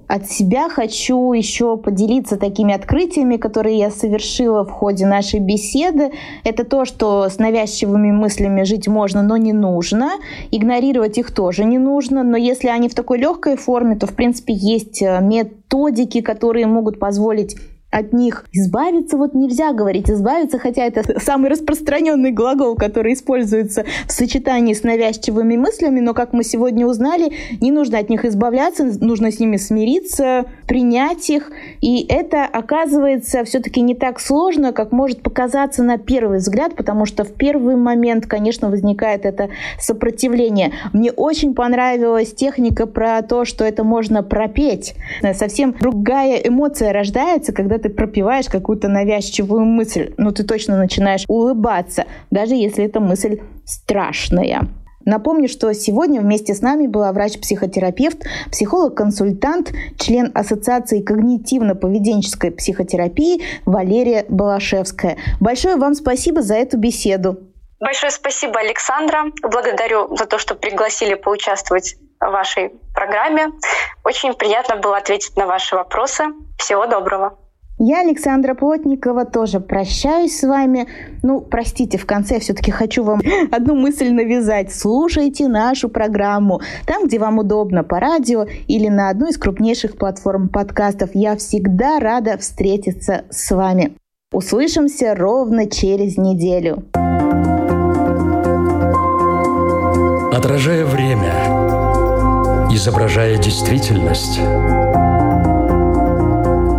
От 0.08 0.30
себя 0.30 0.70
хочу 0.70 1.34
еще 1.34 1.76
поделиться 1.76 2.38
такими 2.38 2.74
открытиями, 2.74 3.36
которые 3.36 3.78
я 3.78 3.90
совершила 3.90 4.64
в 4.64 4.70
ходе 4.70 5.06
нашей 5.06 5.38
беседы. 5.38 6.12
Это 6.44 6.64
то, 6.64 6.86
что 6.86 7.28
с 7.28 7.38
навязчивыми 7.38 8.10
мыслями 8.10 8.62
жить 8.62 8.88
можно, 8.88 9.22
но 9.22 9.36
не 9.36 9.52
нужно. 9.52 10.12
Игнорировать 10.50 11.18
их 11.18 11.30
тоже 11.30 11.64
не 11.64 11.76
нужно. 11.76 12.22
Но 12.22 12.38
если 12.38 12.68
они 12.68 12.88
в 12.88 12.94
такой 12.94 13.18
легкой 13.18 13.56
форме, 13.56 13.96
то, 13.96 14.06
в 14.06 14.14
принципе, 14.14 14.54
есть 14.54 15.02
э, 15.02 15.20
методики, 15.20 16.22
которые 16.22 16.66
могут 16.66 16.98
позволить 16.98 17.56
от 17.90 18.12
них 18.12 18.44
избавиться 18.52 19.16
вот 19.16 19.34
нельзя 19.34 19.72
говорить 19.72 20.10
избавиться, 20.10 20.58
хотя 20.58 20.84
это 20.84 21.20
самый 21.20 21.50
распространенный 21.50 22.32
глагол, 22.32 22.76
который 22.76 23.14
используется 23.14 23.84
в 24.06 24.12
сочетании 24.12 24.74
с 24.74 24.82
навязчивыми 24.82 25.56
мыслями, 25.56 26.00
но 26.00 26.12
как 26.14 26.32
мы 26.32 26.44
сегодня 26.44 26.86
узнали, 26.86 27.32
не 27.60 27.72
нужно 27.72 27.98
от 27.98 28.10
них 28.10 28.24
избавляться, 28.24 28.84
нужно 29.00 29.30
с 29.30 29.40
ними 29.40 29.56
смириться, 29.56 30.44
принять 30.66 31.30
их, 31.30 31.50
и 31.80 32.04
это 32.08 32.44
оказывается 32.44 33.44
все-таки 33.44 33.80
не 33.80 33.94
так 33.94 34.20
сложно, 34.20 34.72
как 34.72 34.92
может 34.92 35.22
показаться 35.22 35.82
на 35.82 35.98
первый 35.98 36.38
взгляд, 36.38 36.76
потому 36.76 37.06
что 37.06 37.24
в 37.24 37.32
первый 37.32 37.76
момент, 37.76 38.26
конечно, 38.26 38.68
возникает 38.68 39.24
это 39.24 39.48
сопротивление. 39.80 40.72
Мне 40.92 41.10
очень 41.10 41.54
понравилась 41.54 42.34
техника 42.34 42.86
про 42.86 43.22
то, 43.22 43.44
что 43.44 43.64
это 43.64 43.82
можно 43.84 44.22
пропеть. 44.22 44.94
Совсем 45.34 45.72
другая 45.72 46.36
эмоция 46.36 46.92
рождается, 46.92 47.52
когда 47.52 47.77
ты 47.78 47.88
пропиваешь 47.88 48.48
какую-то 48.48 48.88
навязчивую 48.88 49.64
мысль, 49.64 50.12
ну 50.16 50.32
ты 50.32 50.44
точно 50.44 50.76
начинаешь 50.76 51.24
улыбаться, 51.28 52.06
даже 52.30 52.54
если 52.54 52.84
эта 52.84 53.00
мысль 53.00 53.40
страшная. 53.64 54.68
Напомню, 55.08 55.48
что 55.48 55.72
сегодня 55.72 56.20
вместе 56.20 56.54
с 56.54 56.60
нами 56.60 56.86
была 56.86 57.12
врач-психотерапевт, 57.12 58.26
психолог-консультант, 58.50 59.72
член 59.98 60.30
Ассоциации 60.34 61.02
когнитивно-поведенческой 61.02 62.50
психотерапии 62.50 63.42
Валерия 63.64 64.26
Балашевская. 64.28 65.16
Большое 65.40 65.76
вам 65.76 65.94
спасибо 65.94 66.42
за 66.42 66.56
эту 66.56 66.76
беседу. 66.76 67.38
Большое 67.80 68.12
спасибо, 68.12 68.60
Александра. 68.60 69.24
Благодарю 69.40 70.14
за 70.14 70.26
то, 70.26 70.36
что 70.36 70.54
пригласили 70.54 71.14
поучаствовать 71.14 71.96
в 72.20 72.30
вашей 72.30 72.72
программе. 72.92 73.52
Очень 74.04 74.34
приятно 74.34 74.76
было 74.76 74.98
ответить 74.98 75.36
на 75.36 75.46
ваши 75.46 75.74
вопросы. 75.74 76.24
Всего 76.58 76.86
доброго. 76.86 77.38
Я, 77.78 78.00
Александра 78.00 78.54
Плотникова, 78.54 79.24
тоже 79.24 79.60
прощаюсь 79.60 80.38
с 80.38 80.42
вами. 80.46 80.88
Ну, 81.22 81.40
простите, 81.40 81.98
в 81.98 82.06
конце 82.06 82.40
все-таки 82.40 82.70
хочу 82.70 83.04
вам 83.04 83.20
одну 83.52 83.74
мысль 83.74 84.10
навязать. 84.10 84.74
Слушайте 84.74 85.48
нашу 85.48 85.88
программу 85.88 86.60
там, 86.86 87.06
где 87.06 87.18
вам 87.18 87.38
удобно, 87.38 87.84
по 87.84 88.00
радио 88.00 88.46
или 88.66 88.88
на 88.88 89.10
одной 89.10 89.30
из 89.30 89.38
крупнейших 89.38 89.96
платформ 89.96 90.48
подкастов. 90.48 91.10
Я 91.14 91.36
всегда 91.36 91.98
рада 91.98 92.36
встретиться 92.38 93.24
с 93.30 93.50
вами. 93.54 93.96
Услышимся 94.32 95.14
ровно 95.14 95.70
через 95.70 96.18
неделю. 96.18 96.84
отражая 100.38 100.84
время, 100.84 101.34
изображая 102.70 103.38
действительность, 103.38 104.38